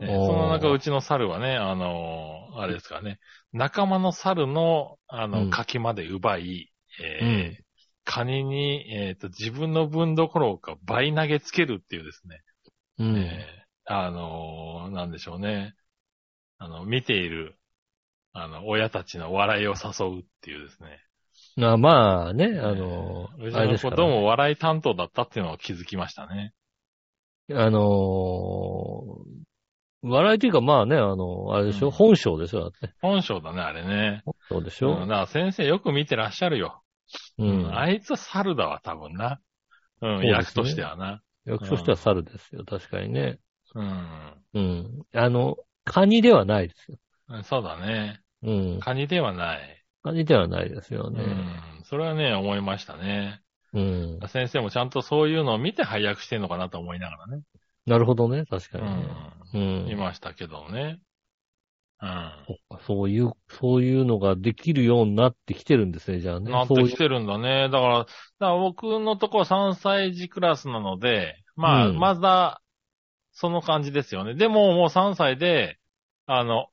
[0.00, 3.18] えーその中、うちの猿はね、あのーあれですからね、
[3.52, 6.72] 仲間の猿の、あの、うん柿まで奪い、
[7.02, 7.28] えーう
[7.60, 7.64] ん
[8.04, 12.42] カニに、えっ、と、自分の分どころか倍投げつけるっていうですね、
[12.98, 13.16] うん。
[13.18, 15.74] えーあのーなんでしょうね。
[16.58, 17.58] あの、見ている、
[18.32, 20.98] あの、親たちの笑いを誘うっていうですね。
[21.58, 26.52] あまあね、あの、うちの子供も笑い担当だったっていうのを気づきましたね。
[27.52, 29.50] あのー
[30.02, 32.94] 笑いというかまあね、あの、あれでしょ、うん本性でしょだって。
[33.02, 34.22] 本性だね、あれね。
[34.48, 36.82] そうでしょうん、だから先生よく見てらっしゃるよ。
[37.38, 37.78] ううんん。
[37.78, 39.40] あいつは猿だわ、多分な。
[40.00, 41.20] うん、ね役としてはな。
[41.44, 43.38] 役としては猿ですよ、確かにね。
[43.74, 44.34] うん。
[44.54, 45.02] うん。
[45.14, 47.42] あの、カニではないですよ。
[47.42, 48.20] そうだね。
[48.42, 48.80] うん。
[48.80, 49.79] カニではない。
[50.02, 51.22] カニではないですようね。
[51.22, 51.82] ん。
[51.84, 53.42] それはね、思いましたね。
[53.72, 54.20] うん。
[54.28, 57.42] 先生もちゃんとそういうのを見て配役してんのかなと思いながらね。
[57.86, 58.96] なるほどね、確かうにね。
[58.96, 59.82] ん。
[59.82, 59.88] うん。
[59.88, 61.00] いましたけどね。
[62.02, 62.32] うん。
[62.86, 66.50] そういう、そういうのができるようになってきてるんですね、じゃあね。
[66.50, 67.68] なってきてるんだね。
[67.68, 68.10] だから、だか
[68.40, 72.62] ら僕のとこは3歳児クラスなので、まあ、うんまだ、
[73.32, 74.34] その感じですよね。
[74.34, 75.78] でももう3歳で、
[76.26, 76.68] あの、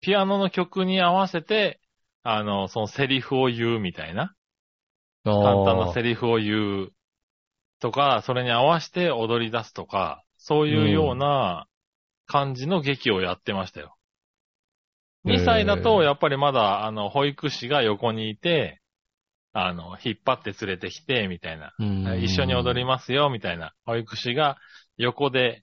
[0.00, 1.80] ピアノの曲に合わせて、
[2.24, 4.34] あの、そのセリフを言うみたいな。
[5.24, 6.92] 簡単なリセリフを言う
[7.80, 11.66] とか、それに合わせて踊り出すとか、そういうような
[12.26, 13.96] 感じの劇をやってましたよ。
[15.26, 18.80] 2歳だと、やっぱりまだ、あの、保育士が横にいて、
[19.52, 21.72] あの、引っ張って連れてきて、みたいな。
[22.18, 23.72] 一緒に踊りまますよ、みたいな。
[23.84, 24.58] 保育士が
[24.96, 25.62] 横で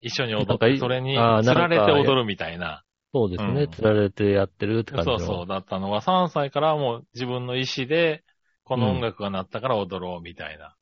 [0.00, 2.82] 一緒に踊って、それに釣られて踊るみたいな。
[3.12, 5.18] そうですね、うん釣られてやってるって感じの。
[5.18, 8.24] そうそう、だったのが3歳からもう自分の意思で、
[8.64, 10.76] この音楽が鳴ったから踊ろう、みたいな。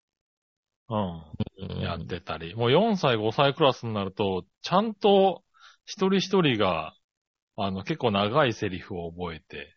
[0.88, 1.22] うん。
[1.58, 2.54] うんやってたり。
[2.54, 5.42] もう4歳、5歳クラスになると、ちゃんと
[5.84, 6.94] 一人一人が、
[7.56, 9.76] あの、結構長いセリフを覚えて、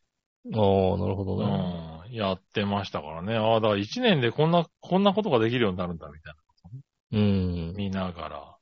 [0.53, 2.09] ああ、なるほどうね。
[2.09, 3.35] ん、やってましたからね。
[3.35, 6.33] ああ、だから1年でこんな、こんなことができるようになるんだ、みたい
[7.11, 7.77] うんな。。
[7.77, 8.57] 見ながら。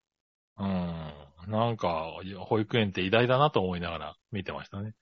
[0.57, 1.28] うん。
[1.47, 2.11] なんか、
[2.45, 4.93] 保育園って偉大だなと思いながら見てましたね。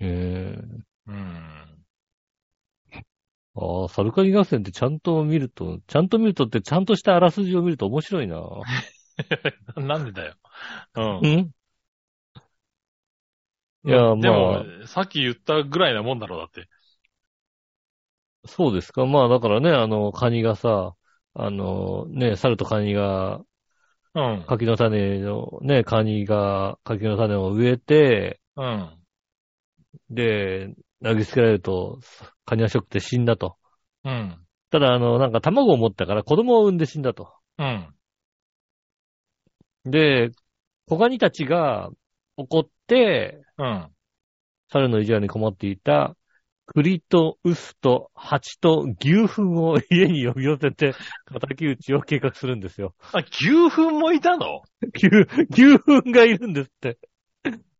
[0.00, 1.84] ええうん。
[3.54, 8.40] ああ、サルカニ合戦ってちゃんと見ると、ちゃんと見るとってちゃんとしたあらすじを見ると面白いな。
[9.76, 10.34] なんでだよ。
[10.94, 11.28] うんう。
[11.28, 11.50] ん？
[13.84, 16.68] いやでも、まさっき言ったぐらいなもんだろう、だって。
[18.46, 19.06] そうですか。
[19.06, 20.94] まあだからね、あの、カニがさ、
[21.34, 23.42] あの、ね、猿とカニが、
[24.18, 24.44] うん。
[24.46, 28.98] 柿の種の、ね、カニが柿の種を植えて、うん。
[30.10, 32.00] で、投げつけられると、
[32.44, 33.56] カニはショックで死んだと。
[34.04, 34.44] うん。
[34.70, 37.32] ただ、あの、なんか卵を持ったから子供を産んで死んだと。
[37.58, 37.94] うん。
[39.84, 40.30] で、
[40.86, 41.90] 小ガニたちが
[42.36, 43.88] 怒って、うん。
[44.70, 46.16] 猿の意地悪に困っていた、
[46.74, 50.94] 栗と臼と蜂と牛糞を家に呼び寄せて、
[51.48, 52.94] 敵討ちを計画するんですよ。
[53.12, 54.62] あ、牛糞もいたの？
[54.94, 55.08] 牛、
[55.50, 56.98] 牛糞がいるんですって。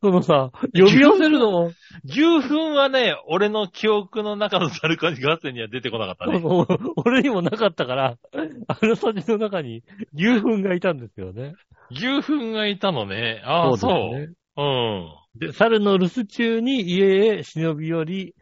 [0.00, 1.72] そのさ、呼び寄せるのも、
[2.04, 6.40] 牛糞はね、俺の記憶の中のザルカニ合戦には出てこなかったね。
[7.04, 8.16] 俺にもなかったから、
[8.68, 9.82] あのサジの中に
[10.14, 11.54] 牛糞がいたんですよね。
[11.90, 13.42] 牛糞がいたのね。
[13.44, 14.18] ああ、そう。
[14.18, 14.34] ですね。
[14.56, 15.48] うん。
[15.48, 18.34] で、猿の留守中に家へ忍び寄り、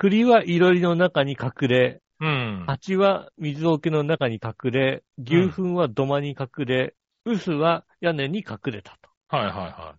[0.00, 2.64] 栗はいろりの中に隠れ、うん。
[2.66, 6.94] 蜂は水桶の中に隠れ、牛糞は土間に隠れ、
[7.26, 9.10] 臼は屋根に隠れたと。
[9.28, 9.96] はいはいは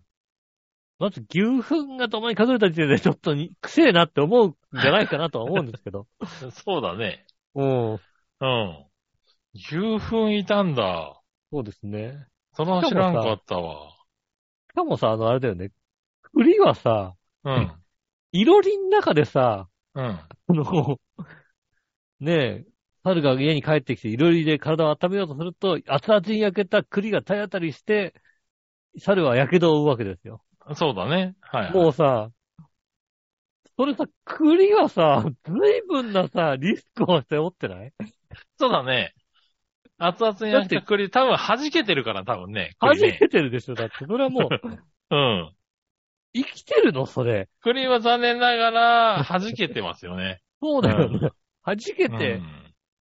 [0.98, 6.08] まず牛糞が土間に隠れた時点でちょっとに、くせえなって思うんじゃないかなとは思うんですけど。
[6.20, 6.26] い。
[6.50, 7.24] そうだね。
[7.54, 7.92] うん。
[7.92, 7.98] うん。
[9.54, 11.20] 牛糞いたんだ。
[11.52, 12.26] そうですね。
[12.54, 13.90] それは知らんかったわ。
[14.70, 15.70] しかもさ、あの、あれだよね。
[16.34, 17.72] 栗はさ、うん。
[18.32, 20.04] いろりの中でさ、うん。
[20.04, 20.98] あの、
[22.20, 22.66] ねえ、
[23.04, 28.14] 猿が家に帰ってきていろりで体を温めようとすると、熱々に焼けた栗が体当たりして、
[28.98, 30.44] 猿は火傷を負うわけですよ。
[30.76, 31.34] そうだね。
[31.40, 31.72] はい、はい。
[31.72, 32.30] もうさ、
[33.76, 37.92] それさ、栗はさ、随分なさ、リスクを背負ってない？
[38.58, 39.14] そうだね。
[39.98, 42.76] 熱々に焼いて栗、多分弾けてるから、多分ね。
[42.80, 44.70] 弾けてるでしょだって、それはもう、
[45.16, 45.56] うん。
[46.34, 47.06] 生きてるの？
[47.06, 47.48] それ。
[47.62, 50.40] 栗は残念ながら弾けてますよね。
[50.62, 51.30] そうだよね。
[51.64, 52.42] 弾けうて、ん。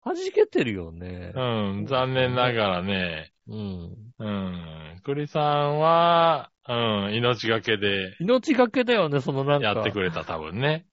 [0.05, 1.33] 弾けてるよね。
[1.35, 1.41] う
[1.83, 3.33] ん、残念ながらね。
[3.49, 3.97] うん。
[4.19, 5.01] うん。
[5.05, 6.73] 栗さんは、う
[7.11, 9.67] ん、命がけで命がけだよね、そのなんか。
[9.67, 10.87] やってくれた、多分ね。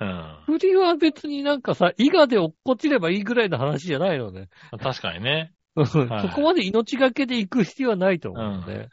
[0.00, 0.38] うん。
[0.46, 4.48] 栗は別になんかさ、伊賀で落っこちればいいぐらいの話じゃないのね。
[4.80, 5.52] 確かにね。
[5.76, 6.04] うんそ
[6.34, 8.88] こまで命がけで行く必要はないと思うね。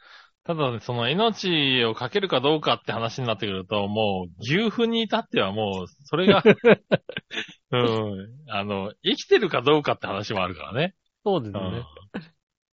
[0.46, 6.42] ただね、その命をかけるかどうかって話になってくると、もう、牛糞に至ってはもう、それが、
[7.72, 10.94] うん、あの、生きてるかどうかって話もあるからね。
[11.24, 11.60] そうですね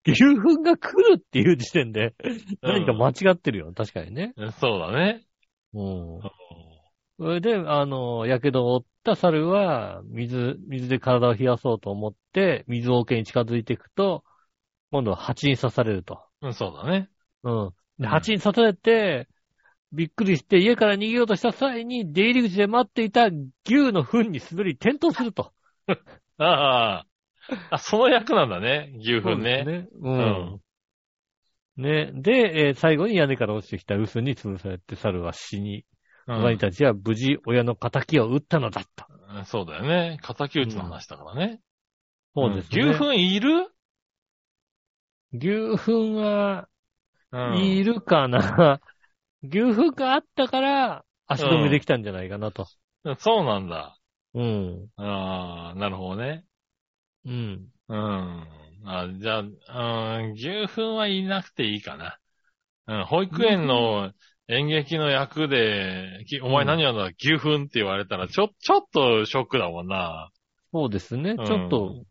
[0.05, 0.11] うん。
[0.11, 2.13] 牛糞が来るっていう時点で、
[2.61, 3.73] 何かうん間違ってるよ。
[3.73, 4.33] 確かにね。
[4.59, 5.25] そうだね。
[5.73, 6.19] うん。
[7.17, 14.23] それで、あの、火傷を負った猿は、水、水で体を冷やそうと思って、水桶に近づいていくと、
[14.91, 16.21] 今度は蜂に刺されると。
[16.41, 17.09] うん、そうだね。
[17.43, 17.69] うん。
[17.99, 19.27] で、うん蜂に刺されて、
[19.91, 25.53] びっくりして家から逃げようとした際に、出入り口で待っていた牛の糞に滑り転倒すると。
[26.37, 27.05] ああ。
[27.69, 28.93] あ、その役なんだね。
[28.99, 29.63] 牛糞ね。
[29.63, 29.87] そうですね。
[30.01, 30.61] うん。
[31.77, 32.11] ね。
[32.13, 35.85] で、えー最後に屋根から落ちてきた臼に潰されて猿は死に、
[36.27, 39.09] うんワニたちは無事親の仇を撃ったのだった。
[39.29, 40.17] うんそうだよね。
[40.21, 41.59] 敵討ちの話だからね。
[42.35, 42.85] そうですね。
[42.85, 43.67] ん牛糞いる？
[45.33, 46.72] 牛糞は、うん。
[47.57, 48.79] いるかな、
[49.43, 52.67] 牛糞があったから、足止めできたんじゃないかなと。
[53.19, 53.97] そうなんだ。
[54.33, 54.89] うん。
[54.97, 56.45] ああ、なるほどね。
[57.25, 57.71] うん。
[57.89, 58.47] うん。
[58.85, 62.17] あじゃあ、うん、牛糞はいなくていいかな。
[62.87, 64.11] うん、保育園の
[64.47, 70.29] 演劇の役で、きお前何やんだ、牛糞って言われたら、ちょ、ちょっとショックだもんな。
[70.73, 71.35] そうですね。
[71.37, 72.05] うんちょっと、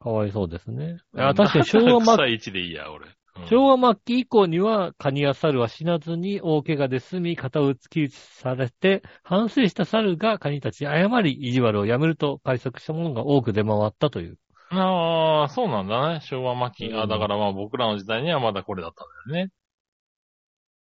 [0.00, 0.98] かわいそうですね。
[1.12, 3.06] うんあ確かに昭和末草一でいいや、俺。
[3.36, 14.38] うん昭和末期以降には、カニや猿は死なずに大怪我で済み、肩を突き打ちされて、反省した猿がカニたちに謝り、意地悪をやめると解釈したものが多く出回ったという。
[14.70, 16.20] ああ、そうなんだね。
[16.22, 16.92] 昭和末期。
[16.92, 19.52] うんあだからまあ僕らの時代にはまだこれだったんだよね。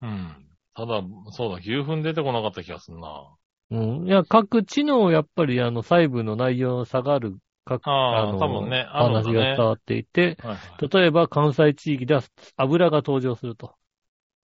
[0.01, 0.45] うん。
[0.75, 3.35] ただ、そうだ、牛糞出てこなかった気がするな。
[3.71, 4.07] うん。
[4.07, 12.21] いや、各地の、やっぱり、あの、細部の内容の差がある、各、ああの、多分ねあるんだ話ねが伝わっていて、はいはい例えば関西地域では
[12.57, 13.75] 油が登場すると。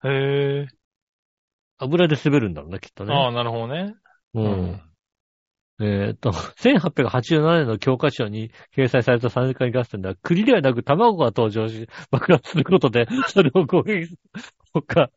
[0.03, 0.67] へえ。
[1.79, 3.13] 油で滑るんだろうね、きっとね。
[3.13, 3.95] ああ、なるほどね。
[4.33, 4.81] うん。
[5.79, 14.17] えっ、と、1887年の教科書に掲載された三回合戦では、栗ではなく卵が登場し、爆発することで、それを攻撃する
[14.73, 15.09] とか、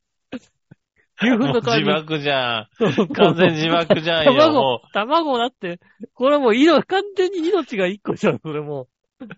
[1.23, 2.85] 牛糞の代わり爆じゃん。
[2.85, 4.33] に完全自爆じゃんよ。
[4.33, 5.81] 卵も、卵だって、
[6.15, 8.89] これもう命、完全に命が一個じゃん、それも
[9.21, 9.29] う、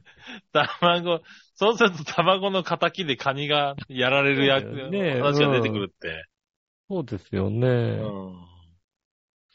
[0.53, 1.21] 卵、
[1.55, 6.09] そうすると卵の仇でカニがやられる役、ね話が出てくるって。
[6.09, 6.25] う。
[6.88, 7.66] そうですよね。
[7.66, 8.53] うん。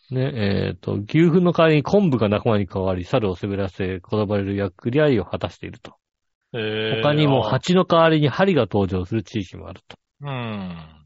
[0.10, 5.96] ね、えっ、と、牛糞の代わりに昆布が仲間に変わり、猿を滑らせ、転ばれる役割を果たしていると。
[6.54, 9.98] へえ他にもあ蜂の代わりに針が登場する地域もあると。
[10.22, 10.97] うん。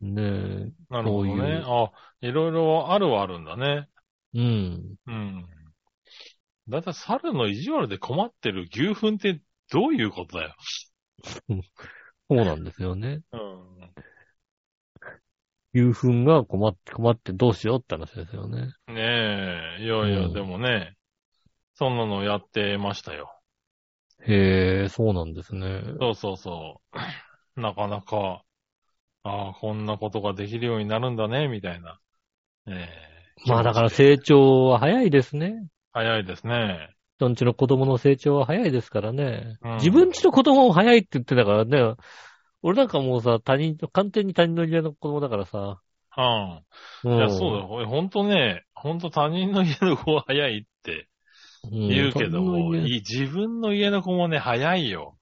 [0.00, 0.72] ねえ。
[0.90, 1.42] なるほどそういう。
[1.42, 3.88] ねあ、いろいろあるはあるんだね。
[4.34, 4.94] うん。
[5.06, 5.46] うん。
[6.68, 10.54] だいたい猿の意地悪で困ってる牛糞ってどういうことだよ。
[12.28, 13.20] そうなんですよね。
[13.32, 13.76] うん。
[15.72, 18.72] 牛糞が困って、困ってどうしようって話ですよね。
[18.88, 20.96] ねえ、いやいや、うんでもね、
[21.74, 23.30] そんなのやってましたよ。
[24.26, 25.82] へえ、そうなんですね。
[26.00, 26.80] そうそうそ
[27.56, 27.60] う。
[27.60, 28.42] なかなか、
[29.26, 31.98] ああ、こんなことができるようになるんだね、みたいな。
[32.68, 32.88] え
[33.44, 35.66] えまあだから成長は早いですね。
[35.92, 36.90] 早いですね。
[37.18, 39.58] 人んちの子供の成長は早いですからね。
[39.62, 41.94] うん自分ちの子供も早いって言ってたからね。
[42.62, 45.80] 俺なんかもうさ、他人、完全に他人の家の子供だからさ。
[46.16, 47.12] うん。
[47.12, 47.68] うんいや、そうだよ。
[47.70, 51.08] 俺ほんとね、ほんと他人の家の子は早いって
[51.64, 55.16] うん言うけども、他人の家いい自分の家の子もね、早いよ。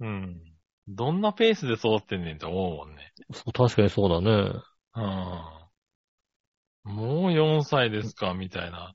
[0.00, 0.40] うん。
[0.88, 3.09] どんなペースで育ってんねんと思うもんね。
[3.32, 4.52] そう確かにそうだね。
[4.96, 6.94] うん。
[6.94, 8.94] もう4歳ですか、みたいな。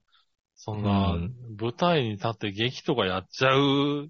[0.55, 4.09] そんなうん、舞台に立って劇とかやっちゃう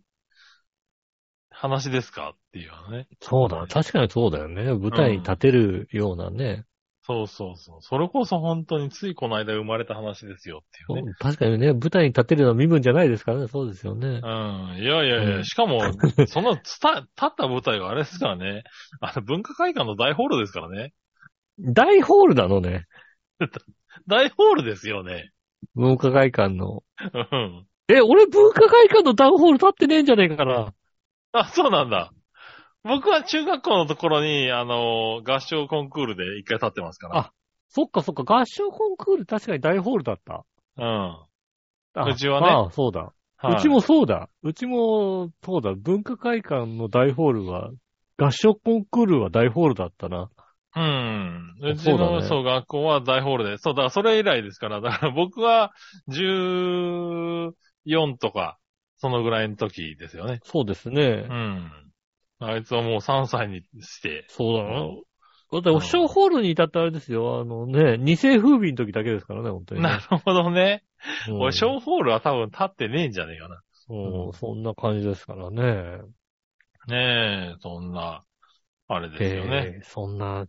[1.49, 2.31] 話ですか？
[2.35, 3.07] っていうのね。
[3.21, 4.63] そうだ、確かにそうだよね。
[4.63, 6.65] 舞台に立てるようなね。
[7.07, 7.77] そうそうそう。
[7.81, 11.13] それこそ本当についこの間生まれた話ですよっていうね。
[11.19, 13.47] 確かにね、舞台に立てるのは身分じゃないですからね。
[13.47, 14.07] そうですよね。
[14.07, 14.77] うん。
[14.79, 15.81] いやいやいうや、んしかも、
[16.25, 18.63] そのつた、立った舞台があれですからね。
[19.01, 20.93] あの、文化会館の大ホールですからね。
[21.59, 22.85] 大ホールなのね。
[24.07, 25.29] 大ホールですよね。
[25.75, 26.81] 文化会館の。
[27.13, 27.67] うん。
[27.87, 30.73] え、俺文化会館の大ホール立ってねえんじゃねえかな。
[31.33, 32.11] あ、そうなんだ。
[32.85, 37.31] 僕は中学校のところに、あの、合唱コンクールで一回立ってますから。
[37.67, 40.45] そっかそっか、合唱コンクール確かに大ホールだった。
[40.77, 40.85] うん。
[41.95, 43.11] あうちはねああ、そうだ。
[43.37, 44.29] はいうちもそうだ。
[44.43, 45.73] うちも、そうだ。
[45.73, 47.71] 文化会館の大ホールは、
[48.17, 50.29] 合唱コンクールは大ホールだったな。
[50.75, 51.55] うん。
[51.61, 53.57] うちそうだの、ねそう、学校は大ホールで。
[53.57, 54.79] そう、だからそれ以来ですから。
[54.81, 55.71] だから 僕は
[56.09, 57.53] 14
[58.19, 58.59] とか、
[58.97, 60.39] そのぐらいの時ですよね。
[60.43, 61.33] そうですねう。
[61.33, 61.84] ん。
[62.39, 64.25] あいつはもう3歳にして。
[64.29, 64.87] そうだな。
[65.51, 67.39] だって、お師匠ホールに至ってあれですよ。
[67.39, 69.89] あのね、二世風靡の時だけですからね、本当に、ね。
[69.89, 70.83] なるほどね。
[71.29, 73.61] うん俺、小ホールは多分立ってねえんじゃねえかな。
[73.89, 76.01] うんそんな感じですからね。
[76.87, 78.23] ねえ、そんな、
[78.87, 79.75] あれですよね。
[79.75, 80.47] えーそんな、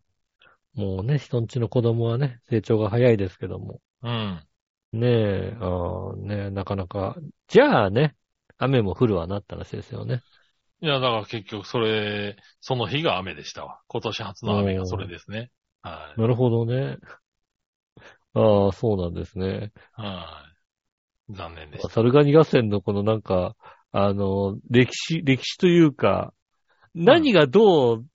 [0.74, 3.80] もうね、人んちの子供はね、成長が早いですけども。
[4.02, 4.42] うん。
[4.92, 7.16] ねえ、あーねえなかなか。
[7.48, 8.14] じゃあね、
[8.58, 10.22] 雨も降るわなった話ですよね。
[10.80, 13.80] いや、だから結局それ、その日が雨でしたわ。
[13.88, 15.50] 今年初の雨がそれですね。
[15.82, 16.20] はい。
[16.20, 16.98] なるほどね。
[18.34, 19.72] ああ、そうなんですね。
[19.92, 20.44] は
[21.30, 21.32] い。
[21.34, 21.88] 残念でした。
[21.88, 23.56] サルガニ合戦のこのなんか、
[23.92, 26.34] あの、歴史、歴史というか、
[26.94, 28.06] 何がどう、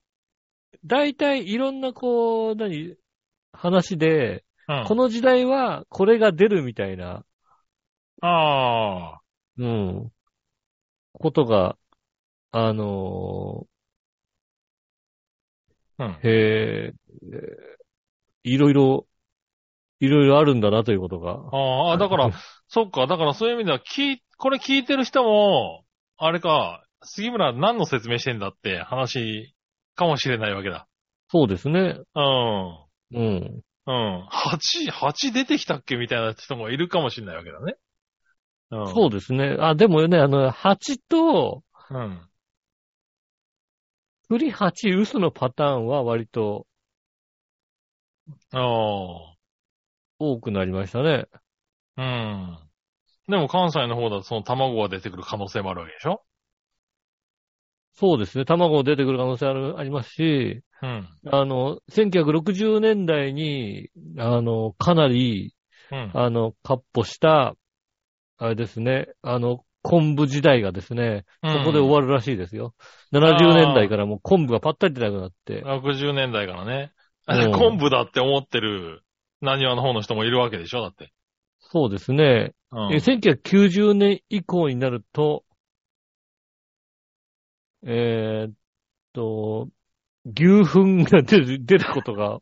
[0.85, 2.95] 大体いろんなこう、何、
[3.51, 4.85] 話で、うん。
[4.87, 7.25] この時代はこれが出るみたいな、
[8.21, 9.21] ああ。
[9.57, 10.11] うん、
[11.13, 11.77] ことが、
[12.51, 13.65] あの
[15.97, 16.07] うん。
[16.07, 16.93] ー、へえ、
[18.43, 19.07] いろいろ、
[19.99, 21.39] いろいろあるんだなということが。
[21.51, 22.31] ああ、だから、
[22.67, 25.83] そっか、だからそういう意味では、聞い、これ聞いてる人も、
[26.17, 29.53] あれか、杉村何の説明してんだって話
[29.95, 30.87] かもしれないわけだ。
[31.29, 31.99] そうですね。
[32.15, 32.91] うん。
[33.13, 33.61] うん。
[33.87, 34.25] うん。
[34.29, 35.95] 蜂、蜂出てきたっけ？
[35.95, 37.75] みたいな人もいるかもしれないわけだね。
[38.71, 38.87] うん。
[38.87, 39.55] そうですね。
[39.59, 42.30] あ、でもね、あの、蜂と、うん。
[44.31, 46.65] 栗八嘘のパターンは割と
[48.53, 49.35] ああ。
[50.19, 51.25] 多くなりましたね。
[51.97, 52.57] うん。
[53.27, 56.23] でも関西の方だとその卵が出てくる可能性もあるわけでしょ？
[57.93, 58.45] そうですね。
[58.45, 61.09] 卵出てくる可能性あるありますし、うん。
[61.29, 65.53] あの、1960年代に、あの、かなり、
[65.91, 66.11] うん。
[66.13, 67.55] あの、カッポした、
[68.37, 72.75] あれですね、あの、昆布時代がですね、そこで終わるらしいですよ。
[73.13, 75.63] 70年代からもう昆布がパッタリ出なくなって。
[75.63, 76.91] 60年代からね。
[77.27, 79.03] うん昆布だって思ってる、
[79.41, 81.11] 何話の方の人もいるわけでしょだって。
[81.59, 82.53] そうですね。
[82.71, 85.43] うんえ1990年以降になると、
[87.83, 88.53] えーっ
[89.13, 89.67] と、
[90.25, 92.39] 牛糞が出る、出ることが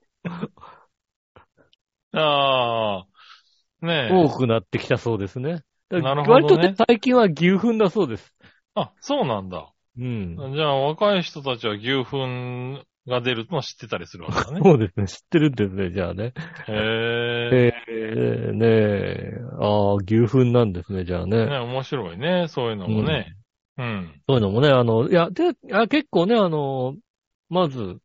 [2.14, 3.86] ああ。
[3.86, 4.14] ねえ。
[4.14, 5.64] 多くなってきたそうですね。
[5.90, 8.36] なるほどね割とね、最近は牛糞だそうです。
[8.76, 9.72] あ、そうなんだ。
[9.98, 10.38] うん。
[10.56, 14.62] じゃあ若い人たちは牛糞が出るの知ってたりするわけだね。
[14.64, 15.08] そうですね。
[15.08, 16.34] 知ってるんですね、じゃあね。
[16.68, 17.74] へえ。
[17.88, 21.46] えー、ねえ、ああ、牛糞なんですね、じゃあね。
[21.46, 22.48] ね、面白いね。
[22.48, 23.36] そういうのもね。
[23.78, 24.22] うん。
[24.28, 26.96] そういうのもね、あの、いや、で、あ結構ね、あの、
[27.50, 27.98] まず、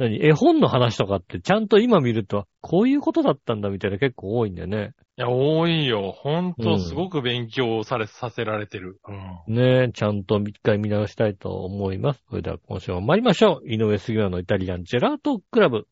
[0.00, 0.26] 何？
[0.26, 4.92] 絵本の話とかってちゃんと今見ると、こういうことだったんだみたいな結構多いんだよね。
[5.18, 6.12] いや、多いよ。
[6.16, 8.98] ほんうんと、すごく勉強され、させられてる。
[9.46, 9.54] うん。
[9.54, 12.24] ねえ、ちゃんと一回見直したいと思います。
[12.30, 13.68] それでは今週も参りましょう。
[13.68, 15.86] 井上杉村のイタリアンジェラートクラブ。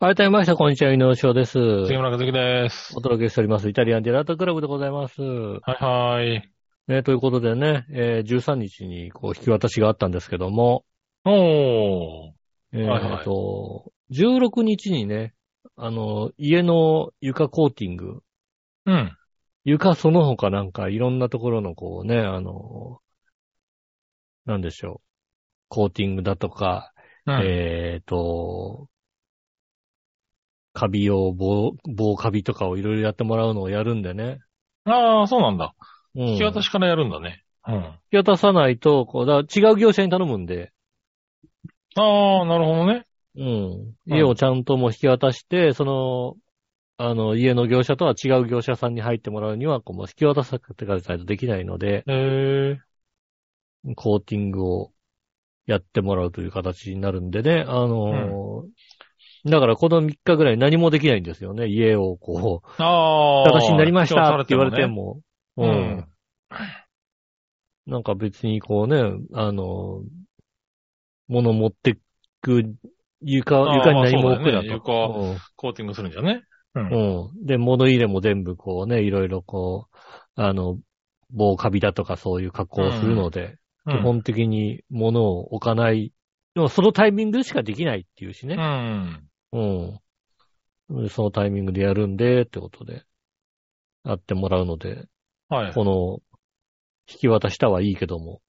[0.00, 1.52] 改めまして、こんにちは、井上翔です。
[1.52, 2.92] 杉村和樹です。
[2.94, 3.66] お届けしております。
[3.70, 5.22] イタリアンジェラートクラブでございます。
[5.22, 6.52] はいはい。
[6.86, 10.84] ね、ということでね、えー13日にこう引き渡しがあったんですけども、
[11.24, 12.32] おー。
[12.72, 15.32] えーはいはいと、16日にね、
[15.76, 18.20] あの、家の床コーティング、
[18.84, 19.16] うん。
[19.64, 22.98] 床その他なんかいろんなところのこうね、あの、
[24.44, 25.06] なんでしょう、
[25.68, 26.92] コーティングだとか、
[27.26, 27.42] うん。
[27.42, 28.88] えっ、と、
[30.72, 34.38] カビ用棒、棒カビとかをいろいろやってもらうのをやるんでね。
[34.84, 35.74] ああ、そうなんだ。
[36.14, 36.28] うん。
[36.28, 37.44] 引き渡しからやるんだね。
[37.66, 37.74] うん。
[37.74, 40.72] 引き渡さないと、こう、だ違う業者に頼むんで、
[41.96, 43.04] ああ、なるほどね。
[43.36, 43.94] うん。
[44.06, 46.36] 家をちゃんともう引き渡して、その、
[46.98, 52.78] あの、家の業者とは違う業者さんに入ってもらうには、こう、もう引き渡さってからないとできないので、へえ。
[53.96, 54.92] コーティングを
[55.66, 58.68] やってもらうという形になるんでね、あのー
[59.46, 61.66] だからこの3日ぐらい何もできないんですよね。
[61.66, 63.42] 家をこう、ああ。
[63.44, 64.86] 私になりましたって言われてね。
[64.86, 65.20] も、
[65.56, 66.08] ううんん。
[67.86, 69.00] なんか別にこうね、
[69.32, 70.02] あの、
[71.28, 71.96] 物持って
[72.42, 72.64] く
[73.22, 74.42] 床、床に何も置くなと。
[74.42, 74.80] まあそうだよね床
[75.56, 76.42] コーティングするんじゃね。
[76.74, 76.80] う。
[76.80, 76.92] うんん。
[76.92, 77.46] うん。
[77.46, 79.96] で、物入れも全部こうね、いろいろこう、
[80.34, 80.78] あの、
[81.30, 83.58] 棒カビだとかそういう加工をするので、うん。
[83.86, 86.12] 基本的に物を置かない。
[86.54, 88.56] でもそのタイミングでしかできないっていうしうね。
[88.56, 89.28] ん。
[89.52, 89.60] う
[91.06, 91.08] ん。
[91.08, 93.04] そのタイミングでやるんで、ってことで、
[94.04, 95.06] やってもらうので、
[95.48, 95.72] はい。
[95.72, 96.20] この、
[97.08, 98.40] 引き渡したはいいけども、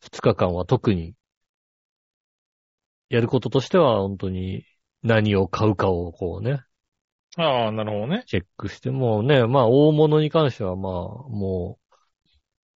[0.00, 1.14] 2日間は特に、
[3.08, 4.64] やることとしては本当に
[5.02, 6.60] 何を買うかをこうね、
[7.36, 8.24] ああ、なるほどね。
[8.26, 11.94] チェックして、もうね、まあ大物に関してはまあ、もう、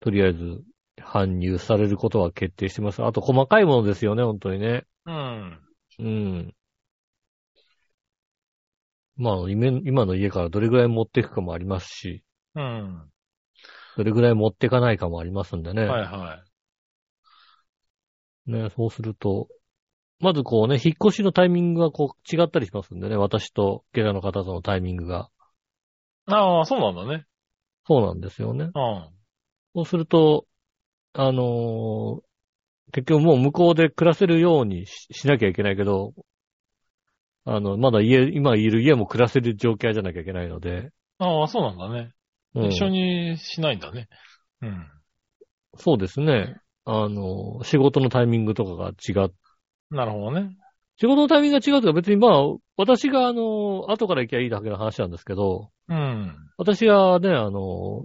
[0.00, 0.62] とりあえず
[1.00, 3.02] 搬入されることは決定してます。
[3.02, 4.84] あと細かいものですよね、本当にね。
[5.06, 5.60] うん。
[5.98, 6.54] うん。
[9.16, 12.24] まあ、今今の家からどれぐらい持っていくかもありますし、
[12.54, 13.10] うん。
[13.96, 15.84] どれぐらい持っていかないかもありますんでね。
[15.84, 16.42] はいは
[18.46, 18.50] い。
[18.50, 19.48] ね、そうすると、
[20.18, 25.30] まずこうね、引っ越しのタイミングがこう違ったりしますんでね、私とゲラの方とのタイミングが。
[26.26, 27.26] ああ、そうなんだね。
[27.86, 28.64] そうなんですよね。
[28.64, 28.72] うん。
[29.74, 30.46] そうすると、
[31.14, 32.22] あのー
[32.92, 36.14] 結局もう向こうで暮らせるようにししなきゃいけないけど、
[37.44, 42.12] あの、まだ家、今いる家も暮らせる状況じゃなきゃいけないので、ああ、そうなんだね。
[42.54, 44.08] うん一緒にしないんだね。
[44.60, 44.86] うん。
[45.78, 46.56] そうですね。
[46.84, 49.30] あの、仕事のタイミングとかが違っ
[49.90, 50.56] なるほどね。
[50.98, 56.36] 仕事のタイミングが違うとか別にまあ、私があの、後から行きゃいいだけの話なんですけど、うん。
[56.58, 58.04] 私がね、あの、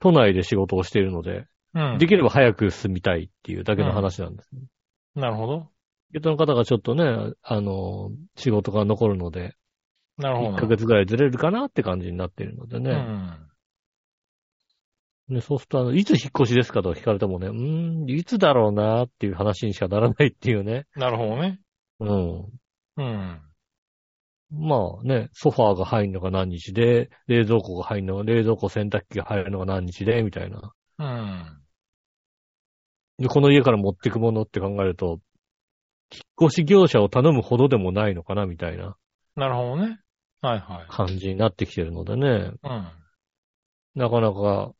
[0.00, 1.98] 都内で仕事をしているので、うん。
[1.98, 4.50] できれば早く進みたいっていうだけの話なんです。
[5.14, 5.68] なるほど。
[6.12, 7.04] ゲットの方がちょっとね、
[7.42, 9.56] あの、仕事が残るので、
[10.18, 10.58] 1なるほど。
[10.58, 12.92] ヶ月ぐらいずれるかなって感じになっているのでうね。
[12.92, 13.48] ん。
[15.28, 20.86] ねそうすると、あの、いつ引っ越しですかとか聞かれてもね、うーん、いつだろうなっていう話にしかならないっていうね。
[20.94, 21.60] なるほどね。
[22.00, 22.44] うん。
[22.96, 23.40] うん。
[24.50, 30.72] まあね、ソファーが入るのが何日で、冷蔵庫が入るのが、冷蔵庫洗濯機が入るのが何日で、みたいな。
[30.98, 31.63] うん。
[33.18, 35.20] で、この家から持ってくものって考えると、
[36.12, 38.96] 引っ越し業者を頼むほどでもないのかな、みたいな
[39.36, 39.98] なるほどね。
[40.40, 40.86] はいはい。
[40.88, 42.88] 感じになってきてるのでね、うん。
[43.94, 44.72] なかなか、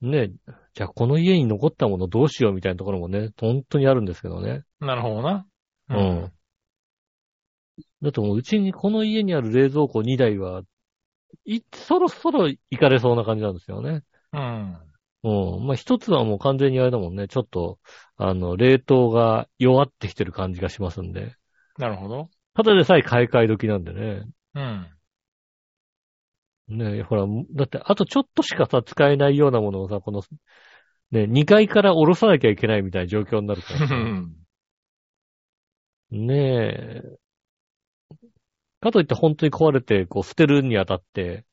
[0.00, 0.30] ね、
[0.74, 4.64] じゃあこの家に残ったものどうしようみたいなところもね、本当にあるんですけどね。
[4.80, 5.46] なるほどな。
[5.90, 6.32] うん。
[8.02, 10.62] だってもううちにこの家にある冷蔵庫2台は、
[11.44, 14.02] い、そろそろ行かれそうな感じなんですよね。
[14.32, 14.91] うん。
[15.24, 15.66] うん。
[15.66, 17.28] まあ、一つはもう完全にあれだもんね。
[17.28, 17.78] ちょっと、
[18.16, 21.36] あの、冷凍が弱ってきてる感じがしますんで。
[21.78, 22.28] なるほど。
[22.54, 24.24] ただでさえ買い替え時なんでね。
[24.54, 24.88] うん。
[26.68, 30.22] ねほら、だってあとちょっとしかさ、使えないようなものをさ、この、
[31.10, 33.94] ね、2階から下ろさなきゃいけないみたいな状況になるからさ。
[36.10, 37.02] ねえ。
[38.80, 41.44] かといって本当に壊れて、こう、捨てるにあたって、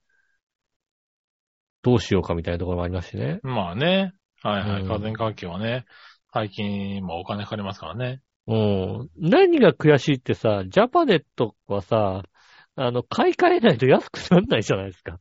[1.82, 3.40] どうしようかみたいなところもありますしね。
[3.44, 4.14] まあね。
[4.42, 4.82] はいはい。
[4.82, 5.86] うん家電関係はね、
[6.34, 8.22] 最近、まあお金かかりますからね。
[8.48, 9.10] うん。
[9.18, 12.24] 何が悔しいってさ、ジャパネットはさ、
[12.76, 15.20] あの、買い替えないと安くならないじゃないですか。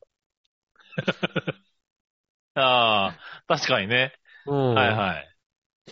[2.55, 4.13] ああ、確かにね。
[4.47, 4.75] うん。
[4.75, 5.29] はいはい。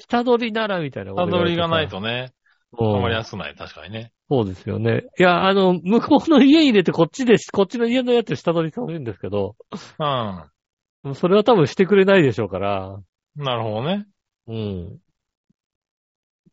[0.00, 2.32] 下取りならみたいなことた言われてさどりがないとね、
[2.78, 3.54] あうんまり安くない。
[3.54, 4.12] 確かにね。
[4.28, 5.04] そうですよね。
[5.18, 9.56] いや、あの、向こうの家に入れてこっちで、こっちの家のやつ下取りされるんですけど、
[9.98, 10.50] うん。
[11.14, 12.98] それは多分してくれないでしょうから、
[13.36, 14.06] なるほどね。
[14.48, 14.98] うん。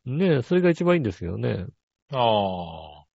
[0.06, 1.66] ねえ、それが一番いいんですよね。
[2.12, 3.06] ああ。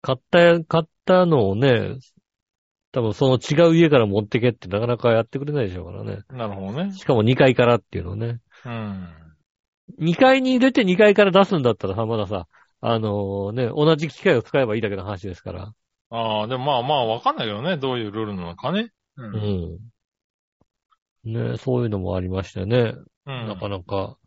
[0.00, 1.96] 買った、買ったのをね、
[2.92, 6.20] 多分その違う家から持ってけってなかなかやってくれないでしょうからね。
[6.30, 6.92] なるほどね。
[6.94, 8.40] しかも2階からっていうのね。
[8.64, 9.08] うん。
[10.00, 12.46] 2階に入れて2階から出すんだったらさ、まださ、
[12.80, 15.72] あのね、同じ機械を使えばいいだけの話ですから。
[16.10, 17.76] ああ、でもまあまあわかんないけどね。
[17.76, 18.92] どういうルールなのかね。
[19.16, 19.22] う。
[19.22, 19.90] うんん。
[21.24, 22.94] ねそういうのもありましてね。
[23.26, 23.46] うん。
[23.46, 24.18] なかなか、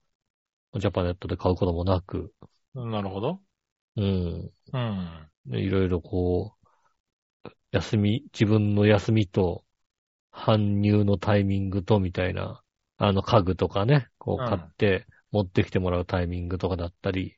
[0.80, 2.34] ジャパネットで買うこともなく、
[2.74, 3.42] なるほど。
[3.96, 4.54] うん。
[4.74, 5.30] うん。
[5.48, 6.68] ねいろいろこう、
[7.72, 9.66] 休み、自分の休みと、
[10.32, 12.64] 搬入のタイミングとみたいな、
[12.98, 17.38] あの家具とかね、こううん買って持ってきてもらうタイミングとかだったり、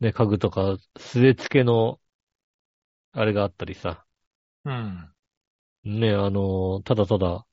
[0.00, 2.00] ね、家具とか据え付けの、
[3.12, 4.06] あれがあったりさ、
[4.64, 5.12] うん。
[5.88, 7.46] ね、あの、ただただ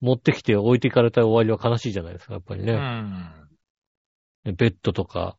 [0.00, 2.74] 持ってきて置いていかれた終わりは悲しいじゃないですか、やっぱりうね。
[2.74, 3.48] ん。
[4.44, 5.38] ねベッドとか、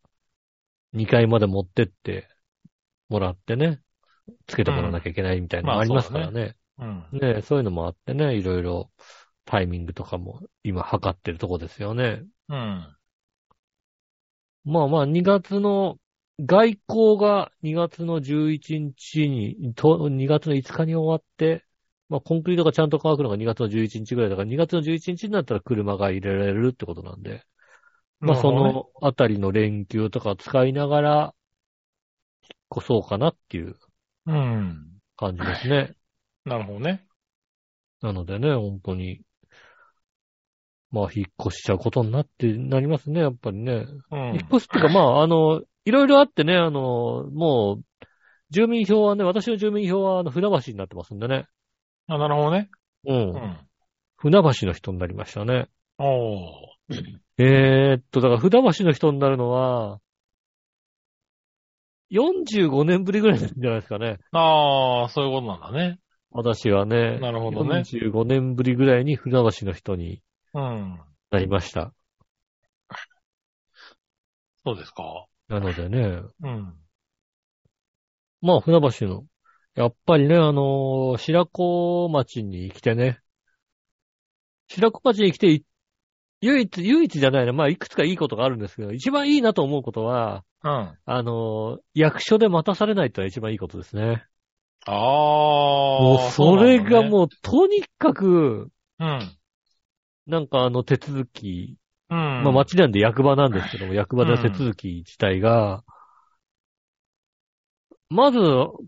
[0.93, 2.27] 2階まで持ってって
[3.07, 3.81] もらってね、
[4.47, 6.55] つけてもらわなきゃいけないみたいなのもありますからね。
[6.79, 7.05] うん。
[7.11, 8.91] ねそういうのもあってね、いろいろ
[9.45, 12.23] タイミングとかも今測ってるとこですよね。
[12.49, 12.95] うん。
[14.65, 15.97] まあまあ2月の
[16.45, 21.65] 外交が2月の11日に、と2月の5日に終わって、
[22.09, 27.43] まあコンクリートがちゃんと乾くのが2月の11日ぐらいだから2月の11日になったら車が入れられるってことなんで、
[28.19, 31.35] まあそのあたりの連休とか使いながら、
[32.43, 33.75] 引っ越そうかなっていう
[34.25, 34.99] うん。
[35.15, 35.95] 感じですね。
[36.45, 37.05] なるほどね。
[38.01, 39.21] なのでね、本当に、
[40.91, 43.85] まあ引っ越しちゃうことになって、なりますね、やっぱりね。
[44.11, 44.47] うん引っ。
[44.47, 48.05] 越しっていうか、まあ、あの、いろいろあってね、あの、もう、
[48.51, 51.47] 住民票はね、私の住民票は、あの、船橋になってますんでね。
[52.09, 52.69] あ、なるほどね。
[53.05, 53.13] う。
[53.13, 53.57] うんん。
[54.17, 55.69] 船橋の人になりましたね。
[55.97, 56.69] おー。
[57.37, 59.99] えー、っと、だから船橋の人になるのは、
[62.11, 64.17] 45年ぶりぐらいなんじゃないですかね。
[64.31, 65.99] ああ、そういうことなんだね。
[66.31, 67.19] 私はね。
[67.19, 70.21] なるほどね45年ぶりぐらいに船橋の人に
[70.53, 70.99] うん。
[71.31, 71.93] なりました。
[74.65, 75.25] そうですか。
[75.47, 76.73] なのでね、うん。
[78.41, 79.23] まあ、船橋の、
[79.75, 83.21] やっぱりね、あのー白子町に来てね、
[84.67, 85.65] 白子町に来てい、
[86.41, 90.97] 唯一、唯一じゃないな、まあ、いくつかいいことがあるんですけど、一番いいなと思うことは、うん。
[91.05, 94.25] あのー役所で待たされないってのは一番いいことですね。
[94.85, 96.01] ああ。
[96.03, 99.37] もう、それがうもう、とにかく、なん。
[100.27, 101.77] なんかあの手続き、
[102.09, 102.17] うん。
[102.17, 102.43] うん。
[102.43, 105.83] まあ町なんで役場なんですけども、役場での手続き自体が、
[108.09, 108.39] まず、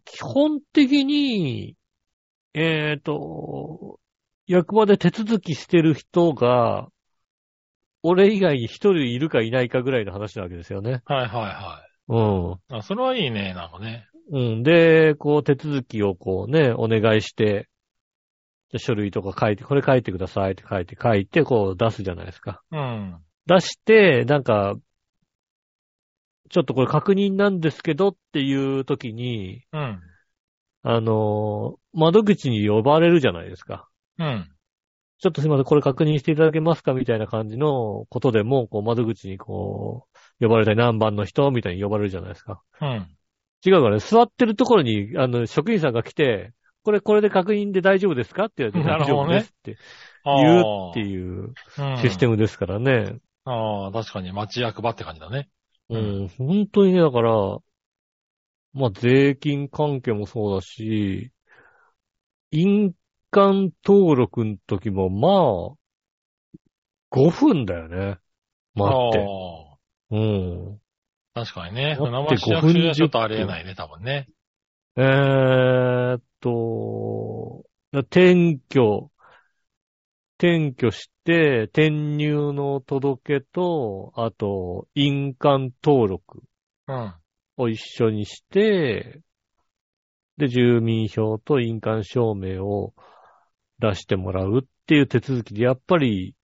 [0.05, 1.75] 基本的に、
[2.53, 3.99] えっ、と、
[4.47, 6.87] 役場で手続きしてる人が、
[8.03, 11.01] 俺以外に一人いるかいないかぐらいの話なわけですよね。
[11.05, 12.15] はいはいはう
[12.73, 12.75] ん。
[12.75, 12.79] い。
[12.79, 14.07] あ、それはいいね、なんかね。
[14.31, 14.63] うん。
[14.63, 17.67] で、こう手続きをこうね、お願いして、
[18.71, 22.61] で書類とか書いて、これ書いてくださいって書いて書いて、こう出すじゃないですか。
[22.71, 23.17] うん。
[23.45, 24.75] 出して、なんか、
[26.51, 30.01] ちょっとこれ確認なんですけどっていう時に、うん。
[30.83, 33.89] あのー窓口に呼ばれるじゃないですか。
[34.17, 34.51] うん。
[35.19, 40.07] ちょっとすいません、これ確認していただけますかみたいな感じのことでも、こう窓口にこ
[40.39, 42.61] う、呼ばれたり何番の人みたいに呼ばれるじゃないですか。
[42.81, 43.17] うん。
[43.65, 49.77] 違うからね、座ってるところに、あの、職員さんが来て、これ、これで確認で大丈夫ですかって言われて、大丈夫ですって
[50.23, 53.19] あ言うっていううんシステムですからね。
[53.45, 55.49] ああ、確かに町役場って感じだね。
[55.91, 57.57] うん、本当にね、だから、
[58.73, 61.31] まあ、税金関係もそうだし、
[62.51, 62.93] 印
[63.29, 65.77] 鑑登録の時も、まあ、
[67.11, 68.19] 5分だよね。
[68.73, 69.25] 待って。
[70.11, 70.79] うん。
[71.33, 71.97] 確かにね。
[71.99, 74.27] 生市役ちょっとありえないね、多分ね。
[74.97, 79.11] えーっと、転居、
[80.37, 86.41] 転居して、転入の届けと、あと、印鑑登録
[86.87, 87.13] うん。
[87.57, 89.21] を一緒にして、
[90.37, 92.93] で、住民票と印鑑証明を
[93.79, 96.35] 出してもらうっていう手続きで、やっぱり、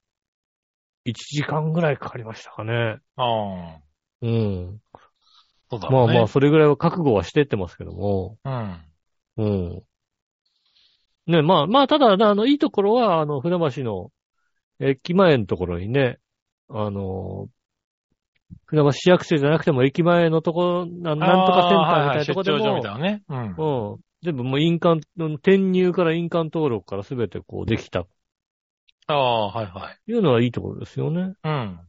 [1.06, 2.98] 1時間ぐらいかかりましたかね。
[3.16, 3.78] あ
[4.22, 4.80] うん。
[5.70, 5.96] そうだね。
[5.96, 8.38] まあまあ、それぐらいは覚悟はしてってますけども。
[8.44, 8.84] うん。
[9.38, 9.82] うん。
[11.26, 14.10] ね、まあまあ、ただ、あの、いいところは、あの、船橋の
[14.80, 16.18] 駅前のところにね、
[16.68, 17.48] あの、
[18.66, 23.22] 船橋市役所じゃなくても駅前のところ、ななんとかセンターみたいなところでも、はいはい出張所みたいなね。
[23.28, 23.92] うん。
[23.92, 24.00] うん。
[24.22, 28.06] 全部もう印鑑、転入から印鑑登録からすべてこうできた。
[29.08, 30.10] ああ、はいはい。
[30.10, 31.34] いうのはいいところですよね。
[31.44, 31.80] うん。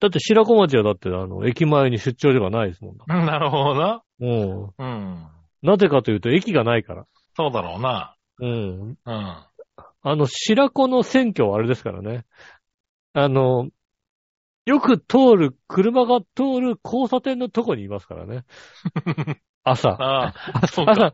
[0.00, 3.04] だって白子町はだってあの、駅前に出張所がないですもんだ。
[3.06, 4.02] なるほどな。
[4.20, 4.70] うん。
[4.78, 5.28] うん。
[5.62, 7.06] なぜかというと駅がないから。
[7.36, 8.16] そうだろうな。
[8.40, 8.98] うん。
[9.04, 9.36] うん。
[10.02, 12.24] あの、白子の選挙はあれですからね。
[13.12, 13.68] あの、
[14.64, 18.44] よく通る、車が通る交差点のとこにいますからね。
[19.64, 19.90] 朝。
[19.90, 20.92] ああ、そうか。
[20.92, 21.12] 朝、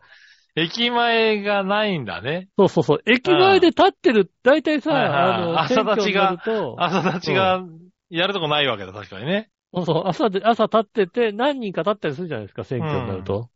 [0.55, 2.49] 駅前がないんだね。
[2.59, 3.03] そうそうそう。
[3.07, 6.43] 駅前で立ってる、大体さ、はいはいあの、朝立ちが
[6.78, 7.62] 朝立ちが
[8.11, 9.51] やるとこないわけだ、確かにね。
[9.74, 13.51] そうそう、朝で、朝立ってて、何人か立ったりするじゃないですか、選挙になると。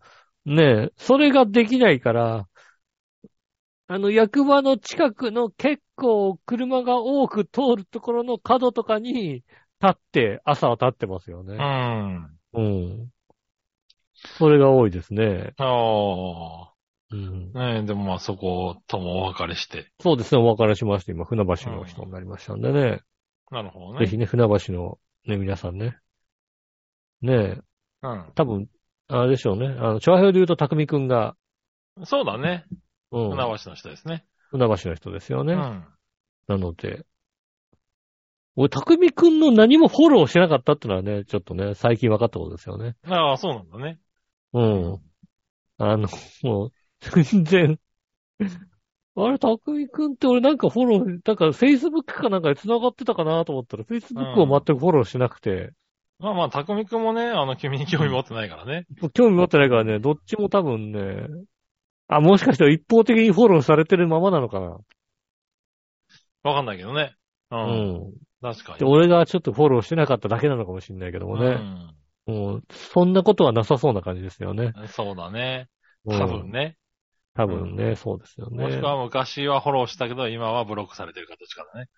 [0.45, 2.49] ねえ、それができないから、
[3.93, 9.45] あの、役場の近くの結構車が多く通るところの角とかに立
[9.83, 11.59] って、朝は立ってますようね。
[11.59, 12.31] ん。
[12.55, 13.11] うん。
[14.15, 15.53] それが多いですね。
[15.59, 16.73] ああ。
[17.11, 17.53] うん。
[17.53, 19.93] ねえ、でもまあそこともお別れして。
[20.01, 23.03] そうですね、お別れしまして、今、船橋の人になりましたんでね。
[23.51, 24.07] なるほどね。
[24.07, 25.99] ぜひね、船橋のね、皆さんね。
[27.21, 27.61] ねえ、
[28.05, 28.33] うん。
[28.37, 28.71] 多分、
[29.09, 29.67] あれでしょうね。
[29.67, 31.37] あの、調和表で言うと、匠くんが、
[32.05, 32.65] そうだね。
[33.13, 33.31] うん。
[33.31, 34.25] 船橋の人ですね。
[34.51, 35.55] 船橋の人ですよね。
[35.55, 35.85] うん。
[36.49, 37.05] なので、
[38.57, 42.97] 俺、匠くんの何もフォローしてなかったってのはね、ちょっとね、最近分かったことですよね。
[43.07, 43.99] ああ、そうなんだね。
[44.53, 45.01] うん。
[45.79, 46.09] あの、
[46.43, 47.79] もう、全然、
[49.15, 55.73] あれ、匠くんって俺なんかフォロー、なんか Facebook かなんかで繋がってたかなと思ったら、Facebook を全くフォローしてなくて、
[56.19, 58.87] まあまあ、たくみくんもね、あの、君に興味持ってないからね。
[59.13, 61.27] 興味持ってないからね、どっちも多分ね、
[62.17, 64.79] あ、もしかしたら一方的にフォローされてるままなのかな？
[66.43, 67.15] わかんないけどね。
[67.51, 67.57] う。
[67.57, 67.61] うん
[68.09, 68.13] ん。
[68.43, 68.79] 確かに。
[68.81, 71.61] で、俺がちょっとフォローしてなかっただけなのかもしれないけどもね。
[72.27, 74.73] もう、そんなことはなさそうな感じですよね。
[74.77, 74.89] うん。
[74.89, 75.69] そうだね。
[76.05, 76.77] うん多分ね。
[77.35, 78.65] 多分ね、そうですよね。
[78.65, 81.89] もしくは昔はフォローしたけど、今はブロックされてるかどっちかだね。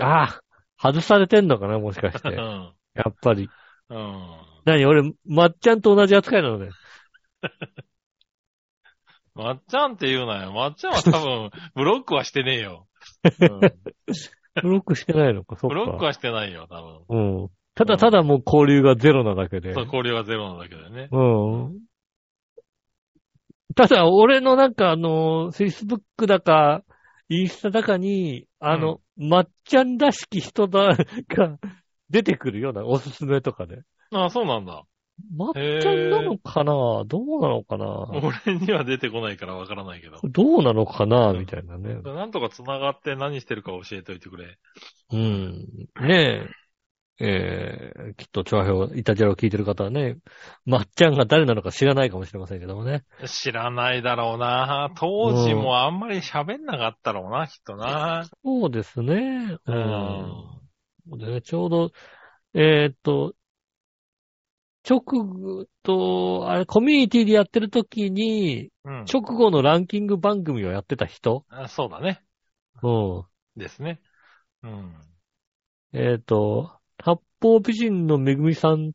[0.00, 0.40] ああ、
[0.78, 2.28] 外されてんのかな、もしかして。
[2.28, 2.74] うやん。
[3.08, 3.50] っぱり。
[3.90, 4.36] うん。
[4.64, 6.70] 何俺、まっちゃんと同じ扱いなのね。
[9.34, 10.52] まっちゃんって言うなよ。
[10.52, 12.86] まっちゃんは多分、 ブロックはしてねえよ。
[13.40, 13.60] うん
[14.60, 16.06] ブロックしてないのか、そっブロックか。
[16.06, 17.40] はしてないよ、多分。
[17.42, 17.48] うん。
[17.74, 19.72] ただただもう交流がゼロなだけで。
[19.72, 21.08] そう、交流がゼロなだけでね。
[21.10, 21.22] う
[21.70, 21.80] ん。
[23.74, 26.82] ただ、俺のなんかあの、Facebook だか、
[27.30, 31.58] インスタだかに、あの、まっちゃんらしき人だが
[32.10, 33.78] 出てくるような、おすすめとかで。
[34.10, 34.84] ああ、そうなんだ。
[35.34, 37.04] まっちゃんなのかな？
[37.06, 37.86] どうなのかな？
[38.46, 40.18] 俺には出てこないからわからないけど。
[40.22, 41.32] どうなのかな？
[41.32, 42.00] みたいなね。
[42.02, 44.58] なんとか繋がって何してるか教えておいてくれ。
[45.12, 45.66] うん。
[46.00, 46.46] ねえ。
[47.24, 50.16] えー、きっと、チョアヘオ、イタジャラを聞いてる方はね、
[50.64, 53.04] まっちゃんが誰なのか知らないかもしれませんけどもね。
[53.26, 54.90] 知らないだろうな。
[54.96, 58.24] 当時もあんまり喋んなかったろうな、きっとな。
[58.42, 59.56] そうですね。
[59.66, 61.18] ううん。
[61.18, 61.90] でね、ちょうど、
[62.54, 63.34] えーっと、
[64.88, 69.12] 直後と、あれ、コミュニティでやってる時に、うん。
[69.12, 72.24] 直後のランキング番組をやってた人あそうだね。
[72.82, 72.88] う
[73.20, 73.26] ん。
[73.56, 74.00] ですね。
[74.62, 74.96] うん。
[75.92, 78.92] えーっと、八方美人のめぐみさん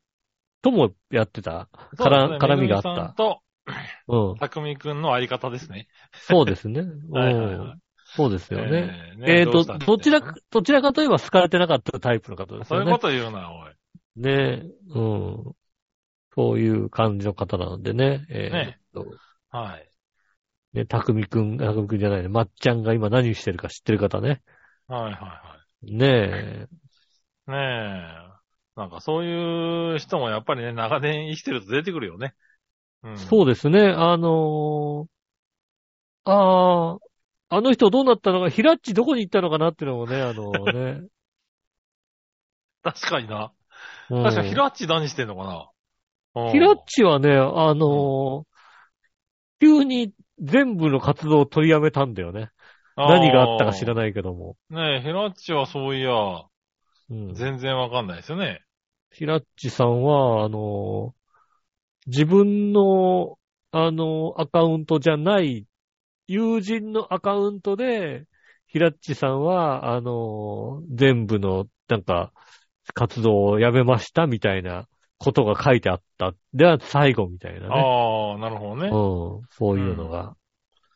[0.62, 1.70] ともやってた、
[2.00, 3.16] ね絡みがあっめぐみさんた。
[3.16, 3.42] と、
[4.08, 4.40] うん。
[4.40, 5.88] たくみくんのあり方ですね。
[6.18, 6.82] そうですね。
[7.10, 7.80] はいはいうんはい。
[8.04, 8.96] そうですよね。
[9.06, 12.78] えーねえーっと、どちらか、どちらかといえば好かれてなかったタイプの方ですよね。
[12.78, 13.74] そういうこと言うな、おい。
[14.16, 15.56] ねうん。
[16.38, 18.26] そういう感じの方なのでね。
[18.30, 18.80] えーね
[19.52, 19.92] はい。
[20.74, 22.28] ね、たくみくん、たくみくんじゃないね。
[22.30, 24.42] まっちゃんが今何してるか知ってる方ね。
[24.88, 26.68] はいはいはね
[27.48, 27.52] い。
[27.52, 28.38] ねえ。
[28.76, 32.36] なんかそういう人もやっぱりね、長年生きてると出てくるよね。
[33.04, 33.12] うえ。
[33.12, 33.18] ん。
[33.20, 33.90] そうですね。
[33.90, 35.10] あのー
[36.26, 36.98] あ
[37.50, 41.08] あ、あの人どうなったのか、ヒラッチどこに行ったのかなっていうのもね、あのね。
[42.84, 43.54] 確かにな。
[44.10, 45.72] うん確かにヒラッチ何してんのかな。
[46.46, 48.58] うんヒラッチはね、あのー
[49.60, 52.52] 急に全部の活動を取りやめたんだよね。
[52.96, 53.96] 何があったか知らい。
[53.96, 54.56] ないけども。
[54.70, 56.12] ねえ、ヒラッチはそういや、
[57.10, 58.62] うん、全然わかんないですよね。
[59.12, 61.16] ヒラッチさんは、あの、
[62.08, 63.38] 自分の、
[63.72, 65.66] あの、アカウントじゃない、
[66.28, 68.26] 友人のアカウントで、
[68.68, 72.32] ヒラッチさんは、あの、全部の、なんか、
[72.94, 74.88] 活動をやめましたみたいな
[75.20, 76.34] ことが書いてあった。
[76.54, 77.68] では最後みたいなね。
[77.70, 78.90] ああ、なるほどね。
[78.90, 79.48] うん。
[79.50, 80.36] そういうのが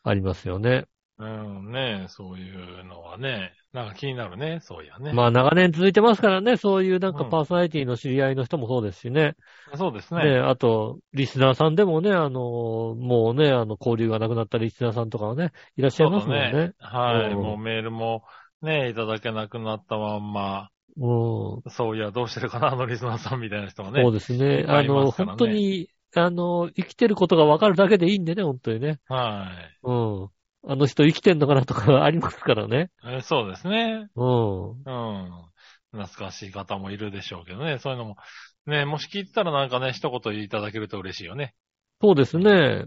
[0.04, 0.86] ありますよね。
[1.18, 2.50] うん、ねそうい
[2.80, 5.12] うのはね、なんか気になるね、そういやね。
[5.12, 9.36] まあ長年続いてますからね、そういうなんかうんパーソナリティの知り合いの人もそうですしね。
[9.76, 10.38] そうですね、ね。
[10.38, 16.52] あと、リスナーさんでもね、あの、もうね、あの、交流がなくなったリスナーさんとかはね、いらっしゃいますもんね。
[16.52, 16.72] ね。
[16.78, 17.32] はい。
[17.32, 18.24] うんもうメールも
[18.60, 21.70] ね、いただけなくなったまんま、うん。
[21.70, 24.02] そういや、どうしてるかな、あのリスナーさんみたいな人がね。
[24.02, 24.64] そうですね。
[24.68, 29.00] あの、本当に、あの、生きてることがわかるだけでいいんでね、本当にね。
[29.08, 29.50] は
[29.84, 29.86] い。
[29.86, 30.28] うん。
[30.64, 32.90] あの人生きてんのかなとかありますからね。
[33.04, 34.08] えそうですね。
[34.14, 34.70] うん。
[34.70, 35.52] うん。
[35.90, 37.78] 懐かしい方もいるでしょうけどね。
[37.78, 38.16] そういうのも。
[38.66, 41.54] ね、もし聞いてたらなんかね、一言いただけると嬉しいよね。
[42.00, 42.84] そうですね。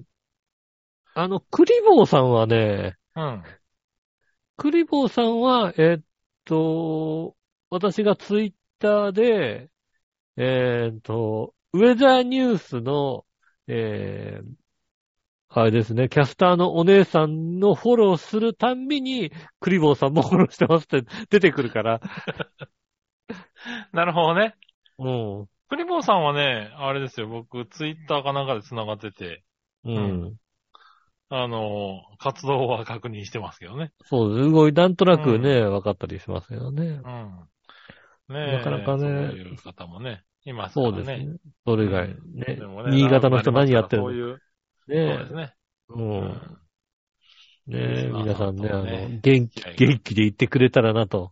[1.16, 3.44] あの、クリボーさんはね、うん。
[4.58, 6.04] クリボーさんは、えっ
[6.46, 7.36] と、
[7.70, 9.70] 私がツイッターで、
[10.38, 13.26] えっと、ウェザーニュースの、
[13.68, 14.46] えー、
[15.50, 22.02] あれですね、キャスターのお姉さんのフォローするたんびに、クリボーさんもフォローしてますって出てくるから。
[23.94, 24.56] なるほどね。
[25.00, 25.10] う
[25.44, 25.48] ん。
[25.70, 29.44] クリボーさんはね、あれですよ、僕、ツイッターかなんかで繋がってて、
[29.86, 30.36] うん。
[31.30, 33.92] あの、活動は確認してますけどね。
[34.06, 34.46] そうです。
[34.46, 36.86] すごい、なんとなくね、分かったりしますよね。
[36.86, 37.50] うん。
[38.30, 38.58] ねえ。
[38.58, 40.98] なかなかねそういう方もね、いますからね。
[40.98, 41.38] そうですね。
[41.66, 44.10] それ以外、ねでもね新潟の人何やってるの？
[44.10, 44.42] そういう、
[44.88, 45.54] そうねですね。
[45.90, 46.58] うん。
[47.68, 51.32] ねえ、うん皆さんね、あの、ね元気元気で言ってくれたらなと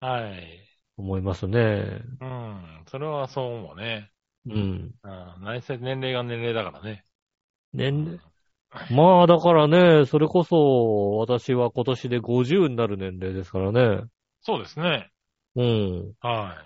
[0.00, 0.62] はい。
[0.96, 2.02] 思いますね。
[2.20, 2.84] うん。
[2.86, 4.10] それはそう思うね。
[4.46, 4.94] うん。
[5.02, 5.08] う
[5.40, 5.44] ん。
[5.44, 7.04] 内せ年齢が年齢だからね。
[7.72, 8.20] 年齢、
[8.94, 14.04] まあだからね、それこそ私は今年で50になる年齢ですからね。
[14.42, 15.11] そうですね。
[15.56, 16.12] うん。
[16.20, 16.56] は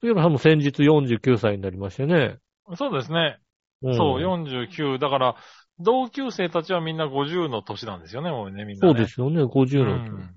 [0.00, 2.38] 杉浦さんも先日49歳になりましてね。
[2.70, 2.76] い。
[2.76, 3.38] そうですね。
[3.82, 4.98] うん、そう、49。
[4.98, 5.36] だから、
[5.78, 8.92] 同級生たちはみんな50の年なんですよね、もうね、みんな、ね。
[8.92, 9.96] そうですよね、50うの。
[9.96, 10.34] ん。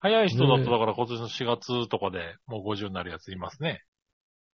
[0.00, 3.82] 早い人だねと、だから今年の4月とかでもう50になるやついますね。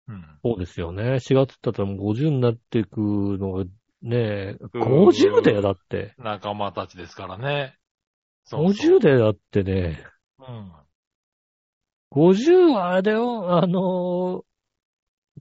[0.07, 0.25] うん。
[0.43, 1.19] そうですよね。
[1.19, 3.65] 4月だったらもう50になっていくのが
[4.01, 6.13] ね、うん50だよ、だって。
[6.17, 7.77] 仲間たちですからね。
[8.45, 10.03] そうそう50だよ、だってね。
[10.39, 10.71] うん。
[12.11, 14.49] 50はあれだよ、あのー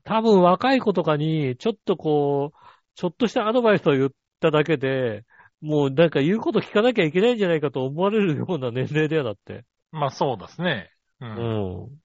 [0.05, 2.59] 多分若い子とかに、ちょっとこう、
[2.95, 4.11] ちょっとしたアドバイスを言っ
[4.41, 5.25] ただけで、
[5.61, 9.65] もうなんか言うこと聞かなきゃいけないんじゃないかと思われるような年齢だよ、だって。
[9.91, 10.91] まあそうですね。
[11.21, 11.27] う。
[11.27, 11.99] うんん。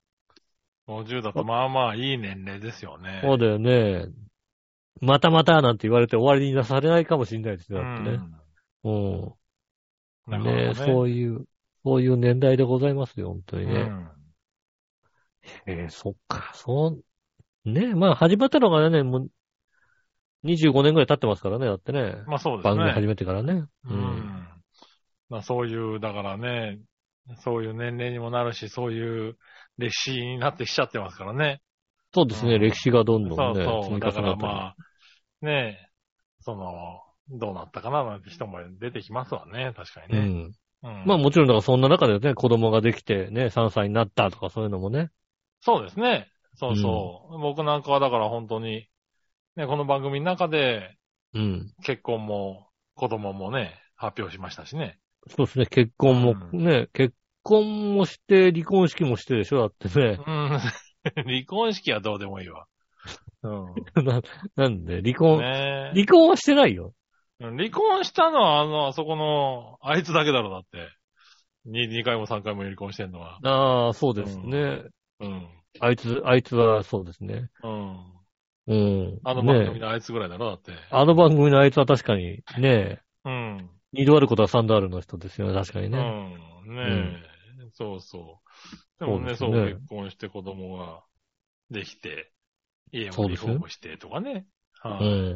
[0.87, 3.21] 50だとまあまあいい年齢ですよね。
[3.23, 4.07] そうだよね。
[5.01, 8.17] またまたなんて言われて終わりになされないかもしれないですうよ、だってね。
[8.17, 8.33] ん。
[8.83, 8.89] う
[9.27, 9.33] ん。
[10.27, 11.45] なるほどねそういう、
[11.83, 13.73] そういう年代でございますよ、本当にね。
[13.73, 14.12] うん。
[15.65, 16.99] えーそっか、そ
[17.65, 19.29] う、ねまあ始まったのがね、もう、
[20.43, 22.15] 25年ぐらい経ってますからね、だってね。
[22.27, 22.75] まあそうですね。
[22.75, 23.65] 番組始めてからね。
[23.85, 24.47] うん。
[25.29, 26.79] まあそういう、だからね、
[27.43, 29.37] そういう年齢にもなるし、そういう
[29.77, 31.61] 歴史になってきちゃってますからね。
[32.13, 33.83] そうですね、うん歴史がどんどんね、そうそう。
[33.83, 34.75] 積みだから重なってるまあ、
[35.41, 35.89] ねえ、
[36.41, 40.19] その、どうなったかななんて人も出てきますわね、確かにね。
[40.19, 40.25] うん。
[40.83, 45.11] うんまあもちろん、だからそんな中でね、子供ができてね、3歳になったとかそういうのもね。
[45.63, 46.29] そうですね。
[46.55, 47.39] そうそう。
[47.39, 48.87] 僕なんかはだから本当に、
[49.55, 50.97] ね、この番組の中で
[51.33, 51.73] うん。
[51.83, 54.99] 結婚も子供もね、発表しましたしね。
[55.27, 60.19] そうですね、結婚もうね、結婚もして、離婚式もしてでしょ、だってね。
[60.25, 60.59] うん。
[61.23, 62.65] 離婚式はどうでもいいわ。
[63.43, 64.03] うん。
[64.03, 64.21] な
[64.55, 66.93] なんで、離婚、ねえ離婚はしてないよ。
[67.39, 70.89] うん離婚したのは、あの、あそこの、あいつだけだろ、だって。
[71.65, 73.39] 2, 二回も3回も離婚してんのは。
[73.43, 74.83] ああ、そうですね。
[75.23, 75.63] うん。
[75.79, 77.49] あいつ、あいつはそうですね。
[77.63, 78.23] うん。
[78.67, 79.21] うん。
[79.23, 80.71] あの番ね組のあいつぐらいだろ、だって。
[80.89, 83.69] あの番組のあいつは確かに、ねうん。
[83.93, 85.97] 二度あることは三度あるの人ですよね、確かにうね。
[85.97, 86.75] ん。
[86.75, 86.81] ね
[87.65, 87.69] え。
[87.73, 88.99] そうそう。
[88.99, 91.03] でもね、そうね結婚して子供が
[91.71, 92.31] できて、
[92.91, 94.47] 家もリフォームしてとかね。
[94.99, 95.33] うはい。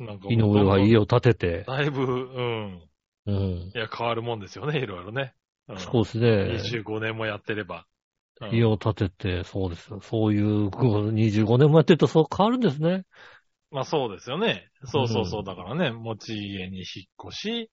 [0.00, 0.04] ん。
[0.04, 2.90] なんか井上は家を建てて、だいぶ、うん。
[3.26, 3.74] うん。
[3.74, 5.34] いや、変わるもんですよね、いろいろね。
[5.68, 5.76] うん。
[5.76, 6.78] そうですね。
[6.78, 7.86] 25年もやってれば。
[8.40, 10.00] うん家を建てて、そうですよ。
[10.00, 13.04] そういう、こう25年もやってるとそう変わるんですね。
[13.70, 14.70] まあそうですよね。
[14.84, 15.42] そうそうそうう。
[15.42, 17.70] んだからね、持ち家に引っ越し、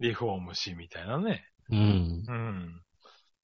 [0.00, 1.48] リフォームしみたいなね。
[1.70, 2.24] うん。
[2.28, 2.82] うん。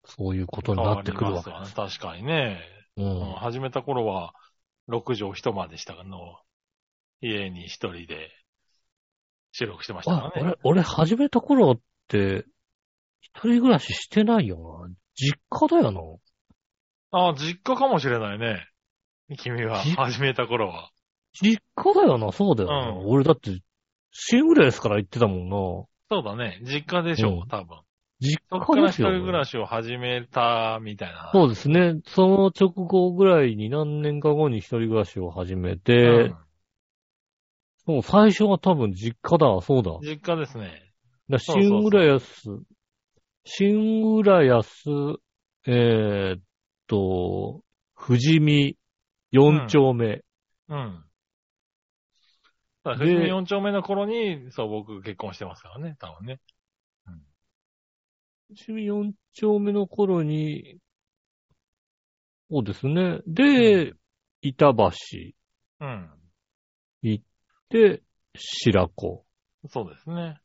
[0.04, 1.74] そういうこと変になってくるわけます。
[1.74, 2.60] 確かにね。
[2.96, 3.34] ううんん。
[3.36, 4.34] 始めた頃は、
[4.88, 6.18] 6畳一間でしたがの、
[7.20, 8.30] 家に一人で
[9.52, 10.54] 収録してましたあ、からね。
[10.64, 12.44] 俺、俺始めた頃って、
[13.20, 14.94] 一人暮らししてないよな。
[15.14, 16.00] 実家だよな。
[17.12, 18.66] ああ、実家かもしれないね。
[19.36, 20.90] 君は、じ始めた頃は。
[21.34, 22.88] 実家だよな、そうだよな。
[22.88, 23.60] うん俺だって、
[24.10, 25.56] 新浦安から行ってたもんな。
[26.10, 26.60] そうだね。
[26.62, 27.80] 実家でしょうんう、多分。
[28.20, 29.08] 実そっから一家ですよ。
[29.10, 31.30] 人暮らしを始めた、みたいな。
[31.32, 32.00] そうですね。
[32.06, 36.34] その直後ぐらいに何年か後に一人暮らしを始めて、
[37.86, 39.98] もう最初は多分実家だ、そうだ。
[40.00, 40.92] 実家ですね。
[41.28, 42.22] らそうそうそう新浦安、
[43.44, 44.88] 新浦安、
[45.66, 46.40] えーっ
[46.92, 47.62] と、
[47.96, 48.76] 富士見
[49.32, 50.22] 4丁目。
[50.68, 51.04] うん。
[52.84, 56.40] だからで富士見4丁目の頃に、そう、僕結婚してますからね、多分ね。
[58.48, 60.78] 富士見4丁目の頃に、
[62.50, 63.20] そうですね。
[63.26, 63.94] で、
[64.42, 64.90] 板橋
[65.80, 66.10] うん。
[67.70, 68.02] で、
[68.36, 69.24] 白子。
[69.70, 70.38] そうですね。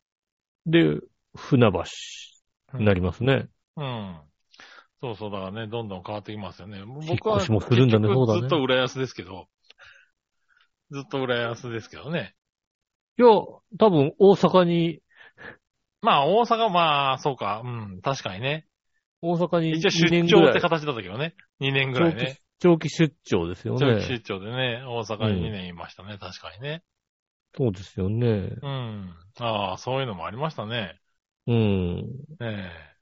[0.65, 1.01] で、
[1.35, 1.83] 船橋
[2.79, 3.49] になりますね。
[3.75, 4.21] うん。
[5.01, 6.83] そうそう、だからね、どんどん変わってきますよね。
[6.85, 9.47] 僕は、ずっと浦安ですけど、
[10.91, 12.35] ずっと浦安ですけどね。
[13.19, 15.01] いや、多分大阪に、
[16.01, 18.67] まあ、大阪、まあ、そうか、うん、確かにね。
[19.21, 21.35] 大阪に一応2出張って形だったけどね。
[21.59, 22.39] 2年ぐらいね。
[22.59, 24.01] 長期出張ですよ長期ね。
[24.01, 26.83] 出張でね、大阪に2年いましたね、確かにね。
[27.55, 28.25] そうですよね。
[28.61, 29.15] うん。
[29.39, 30.99] ああ、そういうのもありましたね。
[31.47, 32.05] うん。
[32.41, 32.96] ええ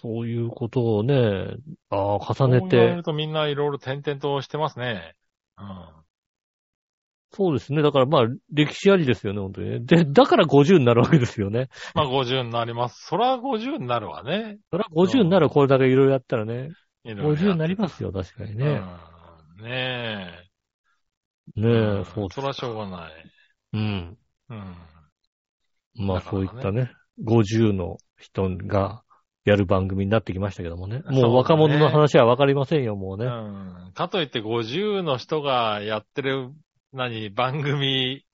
[0.00, 1.56] そういうことをね、
[1.90, 5.16] ああ、重ねそうる、とみんないろいろ転々としてますね。
[5.58, 5.98] うん。
[7.32, 7.82] そうですね。
[7.82, 8.22] だからまあ、
[8.52, 9.80] 歴史ありですよね、本当にね。
[9.80, 11.68] で、だから50になるわけですよね。
[11.94, 13.06] まあ50になります。
[13.06, 14.58] そら50になるわね。
[14.70, 16.70] それは50になるこれだけいろいろやったらね、
[17.04, 18.82] いろいろやって50になりますよ、確かにね。
[19.58, 19.64] うん。
[19.64, 20.44] ね
[21.56, 21.60] え。
[21.60, 23.12] ねうんえ、そうそらしょうがない。
[23.72, 24.18] うん。
[24.50, 24.76] うん。
[26.06, 26.92] まあ、そういったね、
[27.24, 29.02] 50の人が
[29.48, 31.02] やる番組になってきましたけどもね。
[31.06, 33.26] もう若者の話はわかりませんよ、もうね。
[33.26, 33.92] うん。
[33.94, 36.50] かといって50の人がやってる、
[36.92, 38.24] 何、番組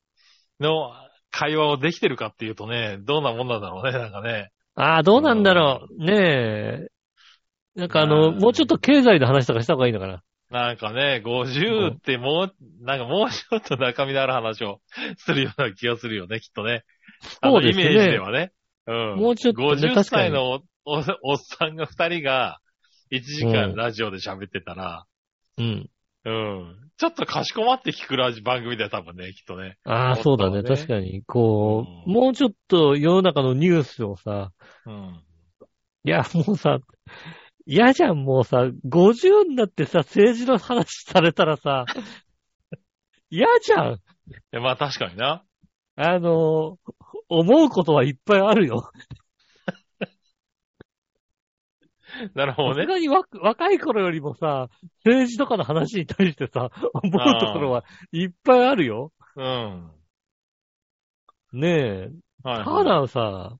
[0.60, 0.90] の
[1.30, 4.50] 会話をできてるかっていうとね、どんなもんなんだろうね、なんかね。
[4.76, 6.04] ああ、どうなんだろう。
[6.04, 6.88] ねえ。
[7.74, 10.22] なんかあの、うんもうちょっと経済の話とかした方がいいのかな。
[10.50, 12.54] なんかね、50ってもう、
[12.84, 14.80] なんかもうちょっと中身のある話を
[15.16, 16.84] するような気がするよね、きっとね。
[17.42, 18.52] そうですねイメージではね。
[18.86, 19.16] うん。
[19.16, 22.58] もうちょっとね50確かに歳のおおおっさんが2人が
[23.10, 25.06] 1時うん間ラジオで喋ってたら、
[25.58, 25.90] うん。
[26.24, 26.90] うん。
[26.96, 29.76] ちょっとかしこまって聞くラジ番組だよ、多分ね、きっとね。
[29.84, 30.56] ああ、そうだね。
[30.56, 31.22] そうだね確かに。
[31.24, 34.52] こう、うんもうちょっと世の中のニュースをさ、
[34.86, 35.22] うん。
[36.04, 36.78] いや、もうさ、
[37.66, 41.84] 嫌じゃん、もうさ、50になってさ、政治の話されたらさ、
[43.30, 43.94] 嫌じゃん。
[43.94, 43.98] い
[44.52, 45.44] やまあ確かにな。
[45.96, 46.78] あの、
[47.28, 48.90] 思うことはいっぱいあるよ。
[52.34, 52.82] なるほどね。
[52.82, 54.68] さすがにわ若い頃よりもさ、
[55.04, 59.12] 政治とかの話に対してさ、 思うところはいっぱいあるよ。
[59.36, 59.90] うん。
[61.52, 62.10] ねえ。
[62.42, 63.56] はい、たださ、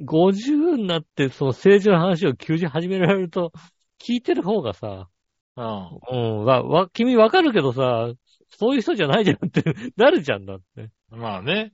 [0.00, 3.52] 50になってその政治の話を急に始められると、
[3.98, 5.08] 聞いてる方がさ、
[5.56, 6.00] うん。
[6.10, 8.12] うん、わ、わ、君わかるけどさ、
[8.50, 9.62] そういう人じゃないじゃんって
[9.96, 10.90] なるじゃんだって。
[11.10, 11.72] まあね。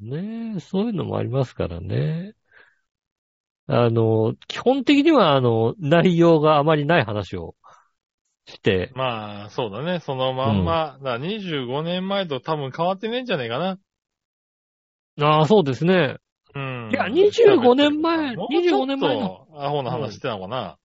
[0.00, 2.34] ねえ、そういうのもありますからね。
[3.66, 7.54] あの、基本的にはあの、内容があまりない話を
[8.46, 10.00] して、まあ、そうだね。
[10.00, 13.78] そのまんま、だから25年前と多分変わってねえんじゃねえかな。
[15.20, 16.16] ああ、そうですね。
[16.54, 16.90] うん。
[16.92, 19.46] いや25年前もうちょっと25年前の。
[19.54, 20.78] アホな話してたのかな。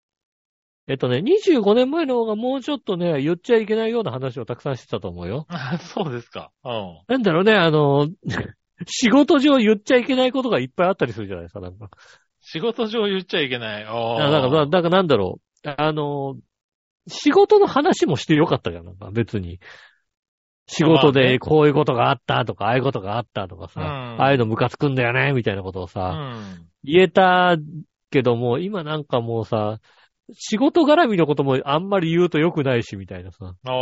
[0.86, 5.44] えっとね、25年前の方がもうちょっとね、言っちゃいけないような話をたくさんしてたと思うよ。
[5.48, 6.50] あ そうですか。
[6.64, 6.98] うん。
[7.08, 8.08] なんだろうね、あの、
[8.86, 11.90] 仕事上言っちゃいけないことがいっぱいあったりするじゃないですか、なんか。
[12.50, 13.84] 仕事上言っちゃいけない。
[13.84, 15.68] ああだから、だからなんだろう。
[15.76, 16.36] あの、
[17.06, 19.60] 仕事の話もしてよかったじゃん、なんか別に。
[20.66, 26.68] 仕事でこういうことがあったとか、ああいうことがあったとかさ、うんああいうのムカつくんだよね、みたいなことをうさ、ん。
[26.84, 27.56] 言えた
[28.10, 29.78] けども、今なんかもうさ、
[30.32, 33.44] 仕事絡みのこともあんまり言うと良くないし、みたいなさ。
[33.44, 33.76] ああ、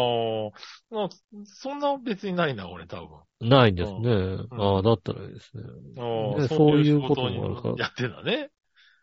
[0.91, 1.09] まあ
[1.45, 3.49] そんな別にないな、俺多分。
[3.49, 3.99] ないんですね。
[4.01, 5.63] んああ、だったらいいですね。
[5.99, 8.51] ああねそういうこと仕もあるかやってんだね。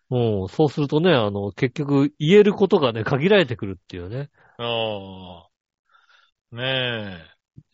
[0.10, 4.30] もう、そうするとね、あの、結局言えることがね、限られてくるっていうね。
[4.58, 5.48] あ
[6.52, 6.56] あ。
[6.56, 7.18] ね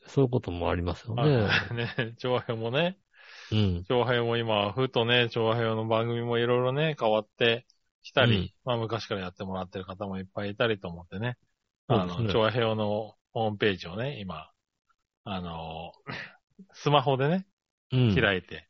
[0.08, 1.24] そういうこともありますよえ。
[1.24, 1.38] ね。
[1.38, 2.98] はいね長編もね、
[3.52, 3.84] うん。
[3.88, 7.66] 長編も今、ふとね、長編の番組もいろいろね、変わって
[8.04, 11.38] きたり、うんまあ昔からやってもらってる方もいっぱいいたりと思ってね。
[11.88, 14.50] あそうですねの、長編のホームページをね、今、
[15.26, 15.92] あの、
[16.74, 17.46] スマホでね、
[17.92, 18.16] うん。
[18.16, 18.68] 開いて、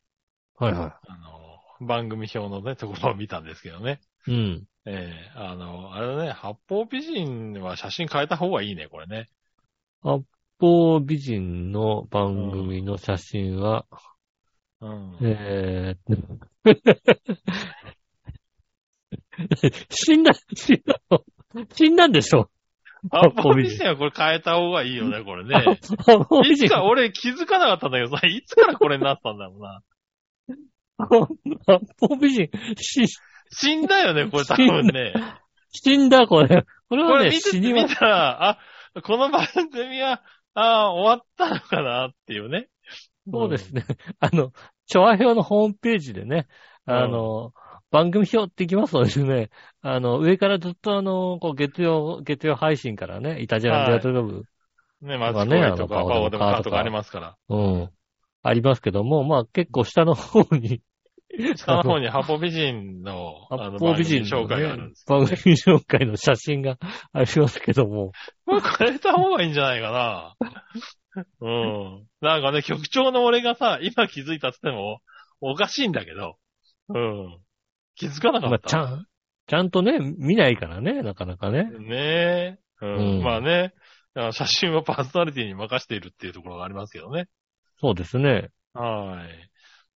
[0.56, 1.39] はいはあの、
[1.80, 4.00] 番組表のね、ところを見たんですけどね。
[4.26, 4.30] い。
[4.32, 4.64] うん。
[4.86, 9.28] ええあの、あれだね、八方美人は写真変えた方がいいね、これね。
[10.02, 10.22] 八
[10.58, 13.86] 方美人の番組の写真は、
[14.80, 15.18] うん。
[15.22, 16.16] えー、
[19.90, 21.20] 死んだ、死んだの、
[21.74, 22.50] 死んだんでしょ？
[23.10, 25.78] 八方美人はこれ変えた方がいいよね、これね。
[26.50, 29.82] いつか、俺気づかなかったんだけどさ、いつからこれになったんだろうな。
[31.06, 33.06] 八方美人、死、
[33.50, 35.14] 死んだよね、これ多分ね。
[35.72, 36.64] 死んだ、これ。
[36.88, 38.58] これこはね、死にまみたら、あ、
[39.02, 40.22] この番組は、
[40.54, 42.68] ああ、終わったのかなっていうね。
[43.30, 43.84] そうですね。
[44.18, 44.52] あの、
[44.86, 46.48] 調和表のホームページでね、
[46.86, 47.52] あの、
[47.90, 49.50] 番組表っていきますとですね、
[49.82, 54.44] あの、上からずっとあの、こう月曜、月曜配信からね、イタジランデアトロブ、
[55.02, 57.36] ね、マまあねとか、パオでもパオとかカーとかありますから。
[57.48, 57.90] うん、
[58.42, 60.82] ありますけども、まあ結構下の方に、
[61.56, 66.78] 下の方に八方美人の、あの、八方美人紹介があるんねです、よ番組紹介の写真が
[67.12, 68.12] ありますけども、
[68.46, 70.36] これ変えた方がいいんじゃないかな。
[71.40, 72.06] うん。
[72.20, 75.00] なんかね、局長の俺がさ、今気づいたって言っても、
[75.40, 76.36] おかしいんだけど、
[76.88, 77.38] うん。
[77.96, 78.68] 気づかなかまあ、った。
[78.68, 79.06] ちゃん、
[79.46, 81.64] ちゃんとね、見ないからね、なかなかね。
[81.64, 82.58] ねえ。
[82.82, 83.16] うん。
[83.16, 83.74] うんまあね、
[84.14, 87.28] あ写真はパーソナリティに任せているっていうところがありますけどね。
[87.80, 88.50] そうですね。
[88.74, 89.49] はい。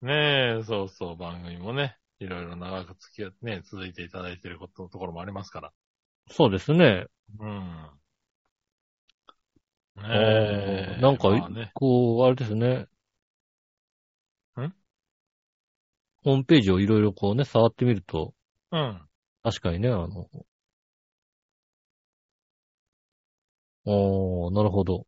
[0.02, 5.72] ねえ、そうそう、番組もね、いろいろ長く付き合ってね、続いていただいていること、ところもありますから。
[6.28, 7.06] そうですね。
[7.38, 7.90] うん。
[9.96, 10.96] ねおえ。
[10.98, 11.70] ーなんかまあね。
[11.74, 12.88] こう、あれですね。
[14.56, 14.74] ん？
[16.24, 18.34] ホームページをいろいろこうね、触ってみると、
[18.72, 19.08] うん。
[19.44, 20.26] 確かにね、あの、
[23.84, 25.06] おー、なるほど。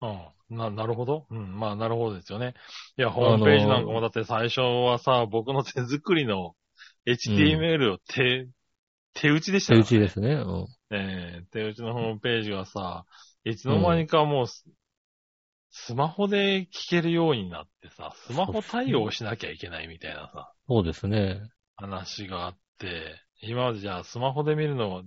[0.00, 0.37] うん。
[0.50, 1.26] な、なるほど？
[1.30, 1.58] うん。
[1.58, 2.54] まあ、なるほどですよね。
[2.96, 6.54] いや、ホームページなんかもだって最初はさ、 僕の手作りの
[7.06, 8.46] HTML を手、
[9.14, 10.30] 手打ちでした手から打ちですね。
[10.32, 10.66] うん。
[10.90, 13.04] ねえ、手打ちのホームページがさ、
[13.44, 14.64] いつの間にかもうス、
[15.70, 21.40] スマホで聞けるようになってさ、スマホ対応しなきゃいけないみたいなさ、そうですね。
[21.76, 25.02] 話があって、今までじゃあスマホで見るの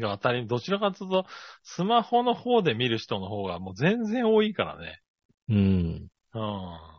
[0.00, 1.26] が当たり、どちらかというと、
[1.62, 5.00] スマホの方で見る人の方がもう全然多いからね。
[5.48, 6.08] うん。
[6.34, 6.96] うん。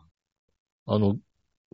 [0.86, 1.16] あの、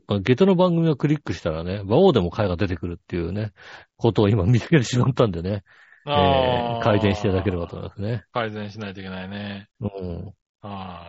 [0.07, 3.53] まあゲトの番組をクリックしたらね、馬王でも回が出てくるっていうね、
[3.97, 5.63] ことを今見つけてしまったんでね、
[6.07, 8.25] えあーー改善していただければと思いますね。
[8.33, 9.69] 改善しないといけないね。
[9.81, 10.35] うん。
[10.61, 11.07] は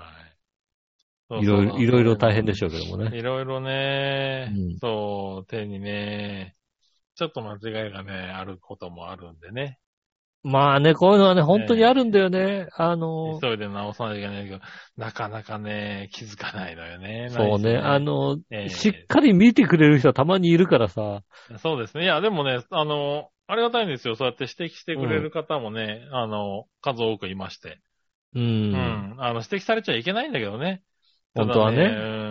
[1.32, 1.44] い。
[1.44, 3.18] いろいろ、いろいろ大変でょしょうけどもね。
[3.18, 6.56] いろいろね、うんそう、手にね、
[7.16, 9.80] ちょっと間違いがね、あることもあるんでね。
[10.46, 12.68] まあね、こういうのはね、本当にあるんだよね。
[12.76, 14.60] あの、急いで直さないといけないけど、
[14.96, 17.30] なかなかね、気づかないのよね。
[17.32, 22.04] そうね、あ何の、ええしっかり見てくれる人はたまにいるからさ、せそうですね。
[22.04, 24.16] いや、でもね、あの、ありがたいんですよ。
[24.16, 27.80] そうやって指摘してくれる方もね、あの、数多くいまして。
[28.36, 28.40] う。
[28.40, 29.16] うんん。
[29.18, 30.84] あの、指摘されちゃいけないんだけどね。
[31.36, 32.26] 本当はね。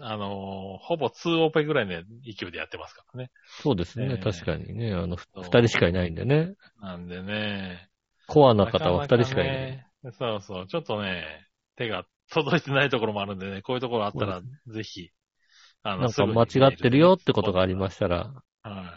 [0.00, 1.92] あの、ほぼ2オペぐらいの
[2.24, 3.30] 勢いでやってますからね。
[3.60, 4.92] そうですね、ええ確かにね。
[4.92, 6.54] あの、二人しかいないんでね。
[6.80, 7.88] なんでね。
[8.26, 9.56] コアな方は二人しかいない。
[9.56, 10.66] ねそうそう。
[10.66, 11.46] ちょっとね、
[11.76, 15.10] 手が届いてないところもあるんでね、こういうところあったら、ぜひ、
[15.82, 18.32] あなんか間違ってるよってことがありまししたら、
[18.62, 18.70] た。
[18.70, 18.94] は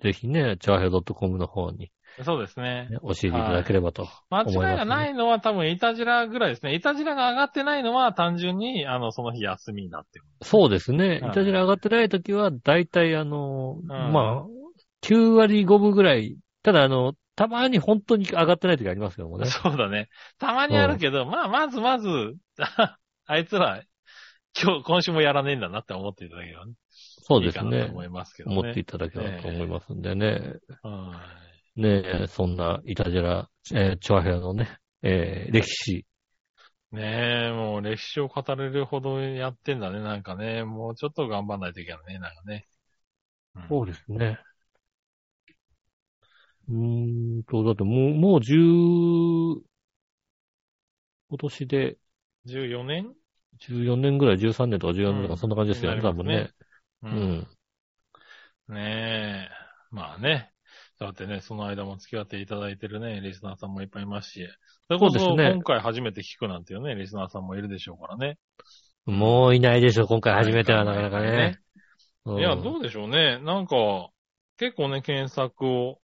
[0.00, 1.90] ぜひね、チャーヘド .com の方に、い。
[2.24, 2.88] そうですね。
[2.90, 4.70] ね、教えていただければと間思います、ね。
[4.70, 6.74] 違いがないのは多分、イタジラぐらいですね。
[6.74, 10.24] イタジラが上がってないのは単純に、あの、その日休みになってる。
[10.42, 11.08] そうですね。
[11.08, 14.46] はいいたじら上がってない時は、だいたいあの、んまあ、
[15.02, 16.36] 9割5分ぐらい。
[16.62, 19.46] ただあの、たまに本当に上がってない時ありますけどもね。
[19.46, 20.08] そうだね。
[20.38, 22.36] たまにあるけど、まあ、まずまず、
[23.26, 23.82] あいつら、
[24.60, 26.74] 今日、今週もやらねえんだなって思っていただければね。
[26.90, 27.84] そうですねいい。
[27.84, 28.58] 思いますけどね。
[28.58, 30.56] 思っていただければと思いますんでね。
[30.82, 31.20] は
[31.76, 36.04] ねえ、そんな、いたじら、えー、チョアヘアのね、えー、歴史。
[36.92, 36.96] い。
[36.96, 40.64] ねえ、もう歴史を語れるほどやってんだね、なんかね。
[40.64, 42.66] もうちょっと頑張んないといけないね、なんかね。
[43.54, 44.38] うんそうですね。
[46.68, 48.58] うーんと、だってもう、もう10、
[51.30, 51.96] 今年で
[52.44, 53.14] 14年
[53.58, 56.50] ？14年ぐらい、13年とか14年とうんか、そんな感じですよね、なりますね多分ね。
[57.02, 57.10] うう。
[57.10, 57.46] ん。
[58.74, 59.94] ねえ。
[59.94, 60.51] まあね。
[61.02, 64.48] だってね、その間も付き合っていただいてるね、リスナーさんもいっぱいいますし。
[64.88, 68.38] それこそ、そうですね今回初めて聞くなんていうね、リスナーさんもいるでしょうからね。
[69.04, 71.58] もういないでしょ、今回初めてはなかなかね。
[72.24, 73.40] うんいや、どうでしょうね。
[73.40, 73.76] なんか、
[74.56, 75.98] 結構ね、検索を、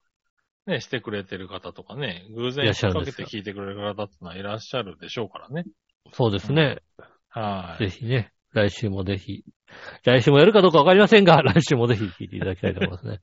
[0.66, 5.64] ね、してくれてる方とかね、偶然引っ掛けて聞いてくれる方ってのはいらっしゃるでしょうからね。
[6.12, 6.78] そうですね。
[7.28, 7.84] はい。
[7.84, 9.44] ぜひね、来週もぜひ。
[10.05, 13.20] 来週もやるかどうかわかりませんが、 来週もぜひ聞いていただきたいと思いますね。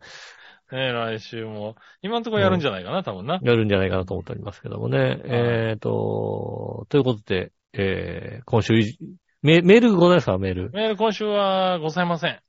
[0.76, 1.76] ね、来週も。
[2.02, 3.40] 今のところやるんじゃないかな、多分な。
[3.42, 5.22] やるんじゃないかなと思っておりますけどもね。
[5.26, 8.98] えっ、と、ということで、えー、今週い、
[9.42, 10.72] メメールございますかメール？
[10.72, 12.40] メール今週はございません。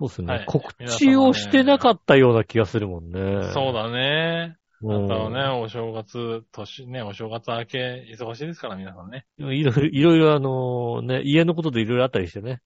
[0.00, 3.50] そうですね、はい告知をしてなかったような気がするもんね。
[3.52, 4.56] そうだね。
[4.82, 5.04] うん。
[5.04, 9.24] あとはね、お正月、年ね、お正月明け、忙しいですから、皆さんね。
[9.38, 12.60] いろいろ、いろいろあのね、家のことでいろいろあったりしてね。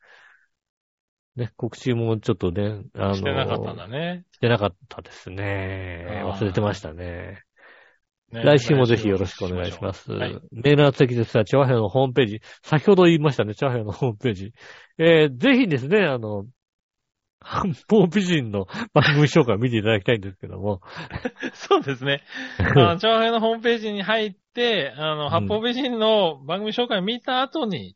[1.38, 4.24] ね、告知もちょっとね、あのしてなかったんだね。
[4.32, 6.22] してなかったですね。
[6.24, 7.42] 忘れてましたね。
[8.32, 10.12] ね来週もぜひよろしくお願いします。
[10.12, 14.52] はいメールの先ですが、チョアヘアのホームページ、先ほど言いましたね、チョアヘアのホームページ。
[14.98, 16.44] えー、ぜひですね、あの、
[17.40, 20.80] 半方美人の番組紹介を見ていただきたいんですけども。
[21.54, 22.22] そうですね。
[22.58, 27.94] あの、 長編のホームページに入って、あの、ん八方美人の番組紹介を見た後に、ね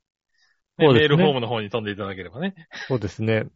[0.87, 2.55] そうですねメールフォームの方に飛んでいただければね。
[2.89, 3.47] そうですね。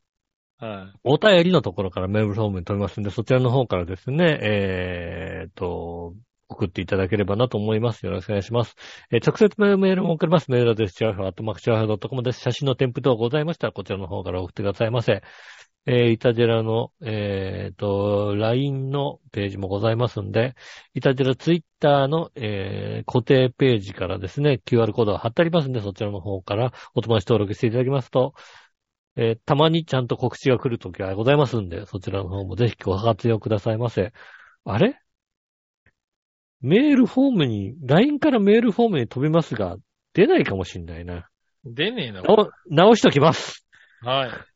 [0.58, 6.14] はお便りのところからメールフォームに飛びますんで、そちらの方からですね、えーっと、
[6.48, 8.06] 送っていただければなと思います。
[8.06, 8.74] よろしくお願いします。
[9.10, 10.50] えー直接メールも送れます。
[10.50, 12.40] メールアドレス、チャーフアットマークチャーフ .com です。
[12.40, 15.22] 写真の添付等ございましたら、こちらの方から送ってくださいませ。
[15.86, 20.56] えー、イタジェラの、えーっと、LINE のページもございますんで、
[20.94, 28.34] イタジェラツイッターの、えー固定ページからですね、QR コードが貼ってありますんで、そちらの方からお友達登録していただきますと、
[29.14, 34.12] えーたまにちゃんと告知が来るときはございますんで、そちらの方もぜひご活用くださいませ。
[34.64, 35.00] あれ？
[36.60, 39.76] メールフォームに、LINE からメールフォームに飛びますが、
[40.14, 41.18] 出ないかもしんないな。
[41.18, 41.22] い。
[41.64, 42.22] 出ねえの。
[42.22, 43.66] 直直しときます。
[44.00, 44.55] はい。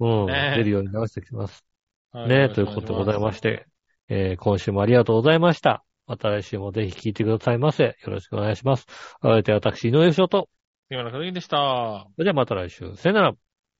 [0.00, 0.26] うん。
[0.26, 1.64] ねえ出るように直しておきます。
[2.12, 3.40] はいねということでございまし。
[3.40, 3.66] て、
[4.08, 5.84] えー今週もありがとうございました。
[6.06, 7.84] また来週もぜひ聞いてくださいませ。
[7.84, 8.86] よろしくお願いします。
[9.22, 10.48] お相手は私、井上翔と。
[10.90, 12.08] 今のくぎでした。
[12.16, 12.96] それではまた来週。
[12.96, 13.32] さよなら。